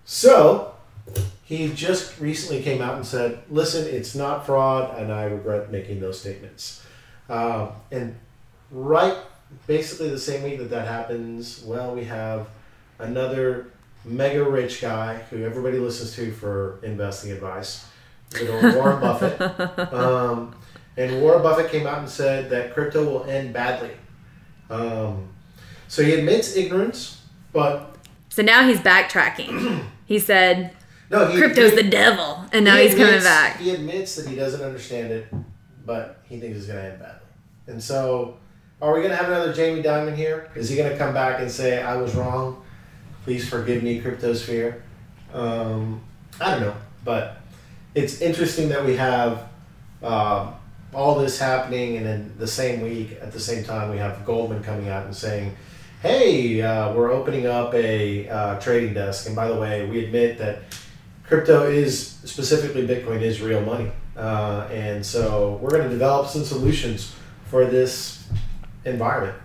so 0.04 0.74
he 1.44 1.70
just 1.72 2.18
recently 2.20 2.62
came 2.62 2.80
out 2.80 2.94
and 2.96 3.04
said, 3.04 3.40
listen, 3.50 3.86
it's 3.92 4.14
not 4.14 4.46
fraud, 4.46 4.96
and 4.98 5.12
I 5.12 5.24
regret 5.24 5.70
making 5.72 6.00
those 6.00 6.20
statements. 6.20 6.82
Um, 7.28 7.70
and 7.90 8.14
right, 8.70 9.16
basically 9.66 10.10
the 10.10 10.18
same 10.18 10.42
week 10.42 10.58
that 10.58 10.70
that 10.70 10.86
happens, 10.86 11.62
well, 11.64 11.94
we 11.94 12.04
have 12.04 12.48
another 12.98 13.70
mega 14.04 14.42
rich 14.42 14.80
guy 14.80 15.16
who 15.30 15.44
everybody 15.44 15.78
listens 15.78 16.14
to 16.16 16.32
for 16.32 16.80
investing 16.82 17.32
advice, 17.32 17.86
good 18.32 18.50
old 18.50 18.74
Warren 18.74 19.00
Buffett. 19.00 19.40
Um, 19.92 20.54
and 20.96 21.22
Warren 21.22 21.42
Buffett 21.42 21.70
came 21.70 21.86
out 21.86 21.98
and 21.98 22.08
said 22.08 22.50
that 22.50 22.74
crypto 22.74 23.04
will 23.04 23.24
end 23.24 23.52
badly. 23.54 23.92
Um, 24.68 25.28
so 25.88 26.02
he 26.02 26.12
admits 26.14 26.56
ignorance, 26.56 27.22
but 27.52 27.96
So 28.28 28.42
now 28.42 28.66
he's 28.66 28.80
backtracking. 28.80 29.84
he 30.06 30.18
said 30.18 30.72
no, 31.10 31.26
he, 31.26 31.38
crypto's 31.38 31.70
he- 31.70 31.82
the 31.82 31.90
devil, 31.90 32.44
and 32.52 32.64
now 32.64 32.76
he 32.76 32.88
he's 32.88 32.96
coming 32.96 33.20
back. 33.22 33.58
He 33.58 33.70
admits 33.70 34.16
that 34.16 34.28
he 34.28 34.36
doesn't 34.36 34.62
understand 34.62 35.10
it, 35.12 35.26
but 35.86 36.20
he 36.28 36.38
thinks 36.38 36.58
it's 36.58 36.66
going 36.66 36.78
to 36.84 36.90
end 36.90 36.98
badly. 37.00 37.26
And 37.66 37.82
so, 37.82 38.36
are 38.82 38.94
we 38.94 39.00
going 39.00 39.10
to 39.10 39.16
have 39.16 39.26
another 39.26 39.52
Jamie 39.52 39.82
Dimon 39.82 40.16
here? 40.16 40.50
Is 40.54 40.68
he 40.68 40.76
going 40.76 40.90
to 40.90 40.96
come 40.96 41.12
back 41.12 41.40
and 41.40 41.50
say, 41.50 41.82
I 41.82 41.96
was 41.96 42.14
wrong? 42.14 42.62
Please 43.24 43.48
forgive 43.48 43.82
me, 43.82 44.00
Cryptosphere? 44.00 44.80
Um, 45.34 46.00
I 46.40 46.52
don't 46.52 46.60
know. 46.62 46.76
But 47.04 47.36
it's 47.94 48.20
interesting 48.20 48.70
that 48.70 48.84
we 48.84 48.96
have 48.96 49.48
um, 50.02 50.54
all 50.94 51.16
this 51.16 51.38
happening, 51.38 51.98
and 51.98 52.06
then 52.06 52.34
the 52.38 52.46
same 52.46 52.80
week, 52.80 53.18
at 53.20 53.32
the 53.32 53.40
same 53.40 53.64
time, 53.64 53.90
we 53.90 53.98
have 53.98 54.24
Goldman 54.24 54.62
coming 54.62 54.88
out 54.88 55.04
and 55.04 55.14
saying, 55.14 55.54
hey, 56.00 56.62
uh, 56.62 56.94
we're 56.94 57.12
opening 57.12 57.46
up 57.46 57.74
a 57.74 58.28
uh, 58.28 58.60
trading 58.60 58.94
desk. 58.94 59.26
And 59.26 59.36
by 59.36 59.48
the 59.48 59.56
way, 59.56 59.86
we 59.86 60.04
admit 60.04 60.38
that 60.38 60.62
crypto 61.26 61.68
is 61.68 62.08
specifically 62.24 62.86
Bitcoin 62.86 63.20
is 63.20 63.42
real 63.42 63.60
money, 63.60 63.92
uh, 64.16 64.66
and 64.72 65.04
so 65.04 65.58
we're 65.60 65.70
going 65.70 65.84
to 65.84 65.90
develop 65.90 66.28
some 66.28 66.44
solutions 66.44 67.14
for 67.44 67.66
this 67.66 68.26
environment. 68.84 69.36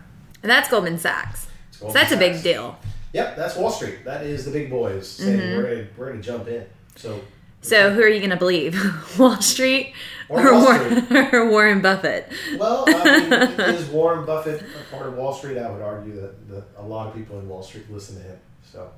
And 0.43 0.49
that's 0.49 0.69
Goldman 0.69 0.97
Sachs. 0.97 1.47
It's 1.69 1.79
So 1.79 1.91
that's 1.91 2.11
a 2.11 2.17
big 2.17 2.41
deal. 2.43 2.77
Yep, 3.13 3.35
that's 3.37 3.55
Wall 3.55 3.69
Street. 3.71 4.03
That 4.05 4.23
is 4.25 4.45
the 4.45 4.51
big 4.51 4.69
boys 4.69 5.07
saying 5.09 5.39
Mhm. 5.39 5.57
we're 5.57 5.63
going 5.75 5.87
we're 5.97 6.11
to 6.13 6.21
jump 6.21 6.47
in. 6.47 6.65
So 6.95 7.21
So 7.61 7.91
who 7.93 8.01
are 8.01 8.07
you 8.07 8.19
going 8.19 8.29
to 8.31 8.35
believe? 8.37 8.75
Wall 9.19 9.41
Street 9.41 9.93
Or 10.29 10.39
or, 10.47 10.53
Wall 10.53 10.63
Warren, 10.65 11.17
or 11.33 11.49
Warren 11.49 11.81
Buffett? 11.81 12.31
well, 12.59 12.85
I 12.87 13.19
mean, 13.19 13.33
is 13.59 13.87
Warren 13.89 14.25
Buffett 14.25 14.61
a 14.61 14.93
part 14.95 15.07
of 15.07 15.15
Wall 15.15 15.33
Street? 15.33 15.57
I 15.57 15.69
would 15.71 15.81
argue 15.81 16.15
that, 16.21 16.49
that 16.49 16.63
a 16.77 16.83
lot 16.83 17.07
of 17.07 17.15
people 17.15 17.39
in 17.39 17.47
Wall 17.47 17.63
Street 17.63 17.85
listen 17.91 18.17
to 18.17 18.21
him. 18.23 18.37
So. 18.71 18.89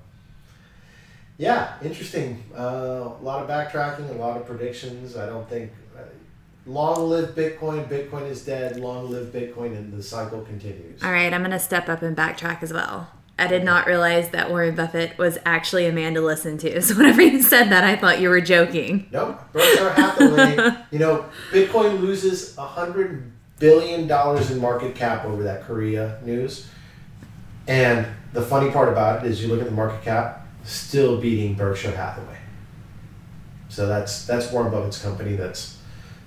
Yeah, 1.37 1.73
interesting. 1.83 2.43
Uh, 2.57 3.11
a 3.19 3.21
lot 3.23 3.43
of 3.43 3.47
backtracking, 3.49 4.09
a 4.09 4.13
lot 4.13 4.37
of 4.37 4.47
predictions. 4.47 5.15
I 5.15 5.27
don't 5.27 5.47
think 5.47 5.71
long 6.67 7.09
live 7.09 7.29
Bitcoin. 7.29 7.87
Bitcoin 7.87 8.29
is 8.29 8.45
dead. 8.45 8.77
Long 8.79 9.09
live 9.09 9.27
Bitcoin, 9.27 9.75
and 9.77 9.91
the 9.93 10.03
cycle 10.03 10.41
continues. 10.41 11.01
All 11.03 11.11
right, 11.11 11.33
I'm 11.33 11.41
going 11.41 11.51
to 11.51 11.59
step 11.59 11.89
up 11.89 12.01
and 12.01 12.15
backtrack 12.15 12.61
as 12.61 12.73
well. 12.73 13.09
I 13.39 13.45
did 13.47 13.63
not 13.63 13.85
realize 13.85 14.31
that 14.31 14.49
Warren 14.49 14.73
Buffett 14.75 15.17
was 15.19 15.37
actually 15.45 15.85
a 15.85 15.91
man 15.91 16.15
to 16.15 16.21
listen 16.21 16.57
to. 16.59 16.81
So 16.87 16.95
whenever 16.95 17.21
you 17.21 17.41
said 17.41 17.65
that, 17.65 17.83
I 17.83 17.95
thought 17.95 18.19
you 18.19 18.29
were 18.29 18.41
joking. 18.41 19.07
No, 19.11 19.37
Berkshire 19.53 19.91
Hathaway. 19.93 20.73
you 20.91 20.99
know, 20.99 21.25
Bitcoin 21.51 22.01
loses 22.01 22.57
a 22.57 22.65
hundred 22.65 23.31
billion 23.59 24.07
dollars 24.07 24.51
in 24.51 24.59
market 24.59 24.95
cap 24.95 25.25
over 25.25 25.43
that 25.43 25.63
Korea 25.63 26.19
news. 26.23 26.67
And 27.67 28.07
the 28.33 28.41
funny 28.41 28.71
part 28.71 28.89
about 28.89 29.23
it 29.23 29.31
is, 29.31 29.41
you 29.41 29.49
look 29.49 29.59
at 29.59 29.65
the 29.65 29.71
market 29.71 30.01
cap, 30.01 30.47
still 30.63 31.19
beating 31.19 31.53
Berkshire 31.55 31.95
Hathaway. 31.95 32.37
So 33.69 33.87
that's 33.87 34.25
that's 34.25 34.51
Warren 34.51 34.71
Buffett's 34.71 35.01
company. 35.01 35.35
That's 35.35 35.77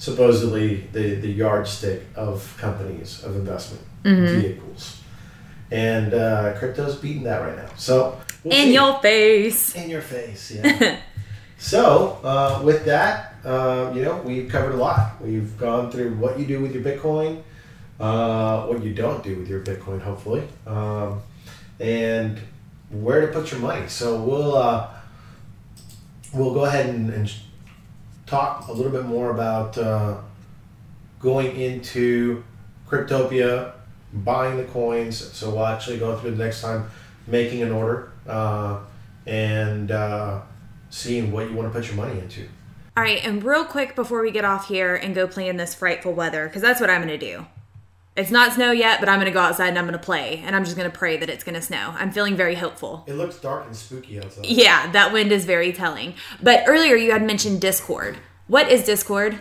supposedly 0.01 0.89
the 0.93 1.15
the 1.25 1.29
yardstick 1.31 2.01
of 2.17 2.57
companies 2.59 3.23
of 3.23 3.37
investment 3.37 3.85
Mhm. 4.05 4.41
vehicles. 4.41 4.97
And 5.71 6.15
uh, 6.15 6.55
crypto's 6.59 6.97
beating 6.97 7.23
that 7.25 7.41
right 7.47 7.57
now. 7.57 7.69
So 7.77 8.17
We'll 8.43 8.55
In 8.55 8.69
see. 8.69 8.75
your 8.75 8.99
face. 9.01 9.75
in 9.77 9.91
your 9.91 10.01
face. 10.01 10.51
Yeah. 10.57 10.97
so 11.59 12.19
uh, 12.25 12.61
with 12.65 12.87
that, 12.87 13.35
uh, 13.45 13.93
you 13.95 14.03
know, 14.03 14.17
we've 14.25 14.49
covered 14.49 14.75
a 14.75 14.79
lot. 14.79 15.21
We've 15.21 15.53
gone 15.59 15.91
through 15.93 16.15
what 16.17 16.39
you 16.41 16.47
do 16.47 16.59
with 16.61 16.73
your 16.75 16.83
Bitcoin, 16.83 17.43
uh, 18.01 18.65
what 18.67 18.83
you 18.83 18.95
don't 18.95 19.23
do 19.23 19.37
with 19.37 19.47
your 19.49 19.61
Bitcoin, 19.61 20.01
hopefully, 20.01 20.43
um, 20.67 21.21
and 21.79 22.41
where 22.91 23.21
to 23.21 23.29
put 23.29 23.53
your 23.53 23.61
money. 23.61 23.87
So 23.89 24.07
we'll 24.23 24.57
uh, 24.57 24.89
we'll 26.33 26.55
go 26.55 26.65
ahead 26.65 26.87
and, 26.95 27.11
and 27.13 27.31
talk 28.31 28.69
a 28.69 28.73
little 28.73 28.93
bit 28.93 29.05
more 29.05 29.31
about 29.31 29.77
uh, 29.77 30.17
going 31.19 31.57
into 31.57 32.45
Cryptopia, 32.89 33.73
buying 34.13 34.57
the 34.57 34.65
coins. 34.65 35.17
So 35.17 35.51
we'll 35.51 35.67
actually 35.67 35.99
go 35.99 36.17
through 36.17 36.33
the 36.37 36.45
next 36.45 36.63
time 36.63 36.89
making 37.27 37.63
an 37.63 37.73
order 37.73 38.13
uh, 38.29 38.79
and 39.27 39.91
uh, 39.91 40.41
seeing 40.91 41.33
what 41.33 41.51
you 41.51 41.57
want 41.57 41.73
to 41.73 41.77
put 41.77 41.89
your 41.89 41.97
money 41.97 42.19
into. 42.21 42.47
All 42.97 43.03
right, 43.05 43.25
and 43.25 43.43
real 43.43 43.65
quick 43.65 43.95
before 43.95 44.21
we 44.23 44.31
get 44.31 44.45
off 44.45 44.69
here 44.69 44.95
and 44.95 45.15
go 45.15 45.27
play 45.27 45.49
in 45.49 45.57
this 45.57 45.75
frightful 45.75 46.13
weather, 46.13 46.47
because 46.47 46.63
that's 46.63 46.81
what 46.81 46.91
I'm 46.91 47.07
going 47.07 47.19
to 47.19 47.27
do. 47.27 47.47
It's 48.17 48.31
not 48.31 48.53
snow 48.53 48.73
yet, 48.73 48.99
but 49.01 49.09
I'm 49.09 49.17
going 49.19 49.27
to 49.27 49.33
go 49.33 49.41
outside 49.41 49.69
and 49.69 49.79
I'm 49.79 49.87
going 49.87 49.99
to 49.99 50.05
play, 50.05 50.43
and 50.45 50.57
I'm 50.57 50.65
just 50.65 50.77
going 50.77 50.91
to 50.91 50.97
pray 50.97 51.17
that 51.17 51.31
it's 51.31 51.45
going 51.45 51.55
to 51.55 51.63
snow. 51.63 51.95
I'm 51.97 52.11
feeling 52.11 52.37
very 52.37 52.57
hopeful. 52.57 53.05
It 53.07 53.15
looks 53.15 53.39
dark 53.39 53.67
and 53.67 53.77
spooky 53.77 54.19
outside. 54.19 54.47
Yeah, 54.47 54.91
that 54.93 55.13
wind 55.13 55.31
is 55.31 55.45
very 55.45 55.73
telling. 55.73 56.15
But 56.43 56.65
earlier 56.67 56.97
you 56.97 57.13
had 57.13 57.23
mentioned 57.23 57.61
Discord. 57.61 58.19
What 58.49 58.69
is 58.69 58.85
Discord? 58.85 59.41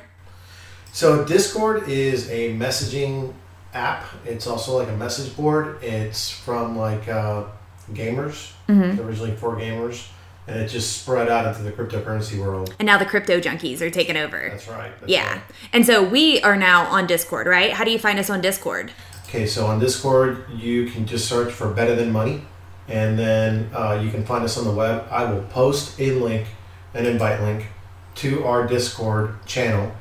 So 0.92 1.26
Discord 1.26 1.90
is 1.90 2.30
a 2.30 2.54
messaging 2.56 3.34
app. 3.74 4.06
It's 4.26 4.46
also 4.48 4.78
like 4.78 4.88
a 4.88 4.96
message 4.98 5.36
board. 5.36 5.84
It's 5.84 6.30
from 6.30 6.78
like 6.78 7.08
uh, 7.08 7.46
gamers, 7.92 8.52
originally 8.70 9.36
for 9.36 9.56
gamers, 9.56 10.08
and 10.50 10.60
it 10.60 10.68
just 10.68 11.02
spread 11.02 11.30
out 11.30 11.46
into 11.46 11.62
the 11.62 11.72
cryptocurrency 11.72 12.40
world. 12.40 12.74
And 12.80 12.86
now 12.88 12.98
the 12.98 13.06
crypto 13.06 13.40
junkies 13.40 13.82
are 13.82 13.90
taking 13.92 14.18
over. 14.18 14.50
That's 14.50 14.68
right. 14.68 14.92
that's 15.00 15.12
Yeah. 15.12 15.34
right. 15.34 15.42
And 15.74 15.86
so 15.86 16.04
we 16.04 16.42
are 16.42 16.58
now 16.58 16.86
on 16.88 17.06
Discord, 17.06 17.46
right? 17.46 17.72
How 17.72 17.84
do 17.84 17.92
you 17.92 18.00
find 18.00 18.18
us 18.18 18.30
on 18.30 18.42
Discord? 18.42 18.92
Okay, 19.28 19.46
so 19.46 19.68
on 19.68 19.80
Discord, 19.80 20.46
you 20.56 20.88
can 20.90 21.06
just 21.06 21.30
search 21.30 21.54
for 21.54 21.70
Better 21.72 21.96
Than 21.96 22.12
Money, 22.12 22.42
and 22.88 23.18
then 23.18 23.70
uh, 23.76 24.02
you 24.04 24.10
can 24.10 24.26
find 24.26 24.44
us 24.44 24.58
on 24.58 24.64
the 24.64 24.72
web. 24.72 25.06
I 25.12 25.32
will 25.32 25.44
post 25.44 26.00
a 26.00 26.12
link, 26.14 26.48
an 26.96 27.06
invite 27.06 27.42
link, 27.42 27.68
to 28.16 28.44
our 28.46 28.66
Discord 28.66 29.46
channel, 29.46 29.92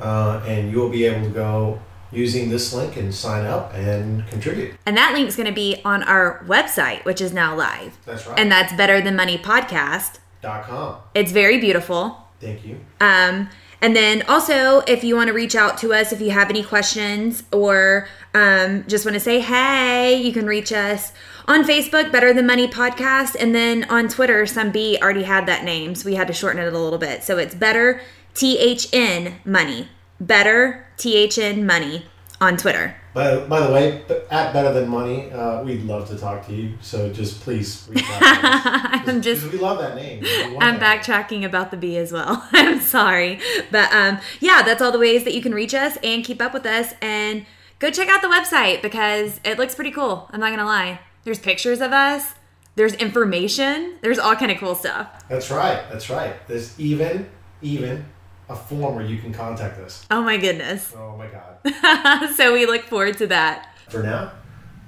uh, 0.00 0.42
and 0.46 0.70
you'll 0.72 0.88
be 0.88 1.04
able 1.04 1.26
to 1.28 1.30
go 1.34 1.82
using 2.10 2.48
this 2.50 2.72
link 2.72 2.96
and 2.96 3.14
sign 3.14 3.44
up 3.46 3.74
and 3.74 4.26
contribute. 4.28 4.74
And 4.86 4.96
that 4.96 5.12
link's 5.12 5.36
going 5.36 5.48
to 5.48 5.52
be 5.54 5.80
on 5.84 6.02
our 6.02 6.44
website, 6.46 7.04
which 7.04 7.20
is 7.20 7.32
now 7.32 7.54
live. 7.54 7.98
That's 8.06 8.26
right. 8.26 8.38
And 8.38 8.50
that's 8.50 8.72
Better 8.72 9.00
Than 9.00 9.14
Money 9.16 9.38
Podcast. 9.38 10.18
dot 10.40 10.64
com. 10.64 10.96
It's 11.14 11.32
very 11.32 11.58
beautiful. 11.58 12.24
Thank 12.40 12.64
you. 12.64 12.80
Um, 13.00 13.48
and 13.80 13.94
then 13.94 14.22
also, 14.28 14.80
if 14.88 15.04
you 15.04 15.14
want 15.14 15.28
to 15.28 15.34
reach 15.34 15.54
out 15.54 15.78
to 15.78 15.92
us, 15.92 16.12
if 16.12 16.20
you 16.20 16.30
have 16.30 16.50
any 16.50 16.64
questions 16.64 17.44
or 17.52 18.08
um, 18.34 18.84
just 18.88 19.04
want 19.04 19.14
to 19.14 19.20
say 19.20 19.40
hey, 19.40 20.20
you 20.20 20.32
can 20.32 20.46
reach 20.46 20.72
us 20.72 21.12
on 21.46 21.64
Facebook, 21.64 22.10
Better 22.12 22.32
Than 22.34 22.46
Money 22.46 22.68
Podcast, 22.68 23.36
and 23.38 23.54
then 23.54 23.84
on 23.84 24.08
Twitter, 24.08 24.46
some 24.46 24.70
B 24.70 24.98
already 25.00 25.22
had 25.22 25.46
that 25.46 25.64
name, 25.64 25.94
so 25.94 26.08
we 26.08 26.14
had 26.16 26.26
to 26.26 26.32
shorten 26.32 26.60
it 26.60 26.72
a 26.72 26.78
little 26.78 26.98
bit. 26.98 27.22
So 27.22 27.38
it's 27.38 27.54
Better 27.54 28.00
THN 28.34 29.34
Money, 29.44 29.88
Better 30.20 30.86
THN 30.96 31.64
Money 31.64 32.06
on 32.40 32.56
Twitter. 32.56 32.96
By, 33.14 33.38
by 33.46 33.66
the 33.66 33.72
way, 33.72 34.02
at 34.30 34.52
Better 34.52 34.72
Than 34.72 34.88
Money, 34.88 35.30
uh, 35.32 35.62
we'd 35.62 35.82
love 35.82 36.08
to 36.08 36.16
talk 36.16 36.46
to 36.46 36.54
you. 36.54 36.74
So 36.80 37.12
just 37.12 37.40
please 37.40 37.86
reach 37.90 38.04
out. 38.04 38.20
I'm 39.08 39.22
just 39.22 39.50
we 39.52 39.58
love 39.58 39.78
that 39.78 39.96
name. 39.96 40.24
I'm 40.60 40.78
that. 40.78 41.02
backtracking 41.02 41.44
about 41.44 41.70
the 41.70 41.76
B 41.76 41.96
as 41.96 42.12
well. 42.12 42.46
I'm 42.52 42.80
sorry. 42.80 43.40
But 43.70 43.92
um, 43.92 44.20
yeah, 44.40 44.62
that's 44.62 44.80
all 44.80 44.92
the 44.92 44.98
ways 44.98 45.24
that 45.24 45.34
you 45.34 45.42
can 45.42 45.52
reach 45.52 45.74
us 45.74 45.98
and 46.02 46.24
keep 46.24 46.40
up 46.40 46.54
with 46.54 46.66
us. 46.66 46.94
And 47.00 47.46
go 47.78 47.90
check 47.90 48.08
out 48.08 48.22
the 48.22 48.28
website 48.28 48.82
because 48.82 49.40
it 49.44 49.58
looks 49.58 49.74
pretty 49.74 49.90
cool. 49.90 50.28
I'm 50.32 50.40
not 50.40 50.48
going 50.48 50.58
to 50.58 50.64
lie. 50.64 51.00
There's 51.24 51.38
pictures 51.38 51.80
of 51.80 51.92
us, 51.92 52.34
there's 52.76 52.94
information, 52.94 53.96
there's 54.02 54.18
all 54.18 54.36
kind 54.36 54.52
of 54.52 54.58
cool 54.58 54.74
stuff. 54.74 55.28
That's 55.28 55.50
right. 55.50 55.82
That's 55.90 56.08
right. 56.08 56.34
There's 56.46 56.78
even, 56.78 57.28
even 57.60 58.04
a 58.48 58.56
form 58.56 58.94
where 58.94 59.04
you 59.04 59.18
can 59.18 59.32
contact 59.32 59.78
us. 59.80 60.06
Oh 60.10 60.22
my 60.22 60.36
goodness. 60.36 60.94
Oh 60.96 61.16
my 61.16 61.26
God. 61.26 62.30
so 62.36 62.52
we 62.52 62.66
look 62.66 62.82
forward 62.84 63.18
to 63.18 63.26
that. 63.26 63.74
For 63.88 64.02
now, 64.02 64.32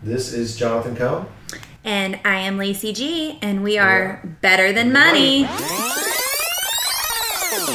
this 0.03 0.33
is 0.33 0.57
Jonathan 0.57 0.97
Kohn. 0.97 1.27
And 1.85 2.21
I 2.25 2.37
am 2.41 2.59
Lacey 2.59 2.93
Gee, 2.93 3.39
and 3.41 3.63
we 3.63 3.79
are 3.79 4.23
better 4.41 4.73
than 4.73 4.93
money. 4.93 5.47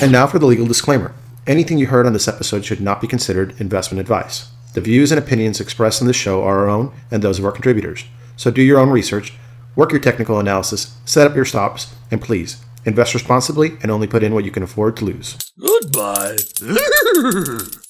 And 0.02 0.12
now 0.12 0.28
for 0.28 0.40
the 0.40 0.46
legal 0.46 0.68
disclaimer. 0.68 1.14
Anything 1.48 1.78
you 1.78 1.88
heard 1.88 2.06
on 2.06 2.14
this 2.14 2.28
episode 2.28 2.66
should 2.66 2.82
not 2.82 3.02
be 3.02 3.08
considered 3.08 3.60
investment 3.60 4.00
advice. 4.00 4.50
The 4.74 4.82
views 4.82 5.12
and 5.12 5.20
opinions 5.20 5.62
expressed 5.62 6.02
in 6.02 6.08
this 6.08 6.16
show 6.16 6.44
are 6.44 6.60
our 6.60 6.70
own 6.70 6.92
and 7.12 7.24
those 7.24 7.40
of 7.40 7.46
our 7.46 7.52
contributors. 7.52 8.06
So 8.36 8.52
do 8.52 8.62
your 8.62 8.80
own 8.80 8.90
research, 8.90 9.34
work 9.76 9.92
your 9.92 10.02
technical 10.02 10.40
analysis, 10.40 10.96
set 11.06 11.28
up 11.28 11.36
your 11.36 11.46
stops, 11.46 11.94
and 12.12 12.22
please 12.22 12.64
invest 12.86 13.14
responsibly 13.14 13.78
and 13.82 13.92
only 13.92 14.08
put 14.08 14.24
in 14.24 14.34
what 14.34 14.46
you 14.46 14.52
can 14.52 14.64
afford 14.64 14.98
to 14.98 15.06
lose. 15.06 15.38
Goodbye. 15.60 16.38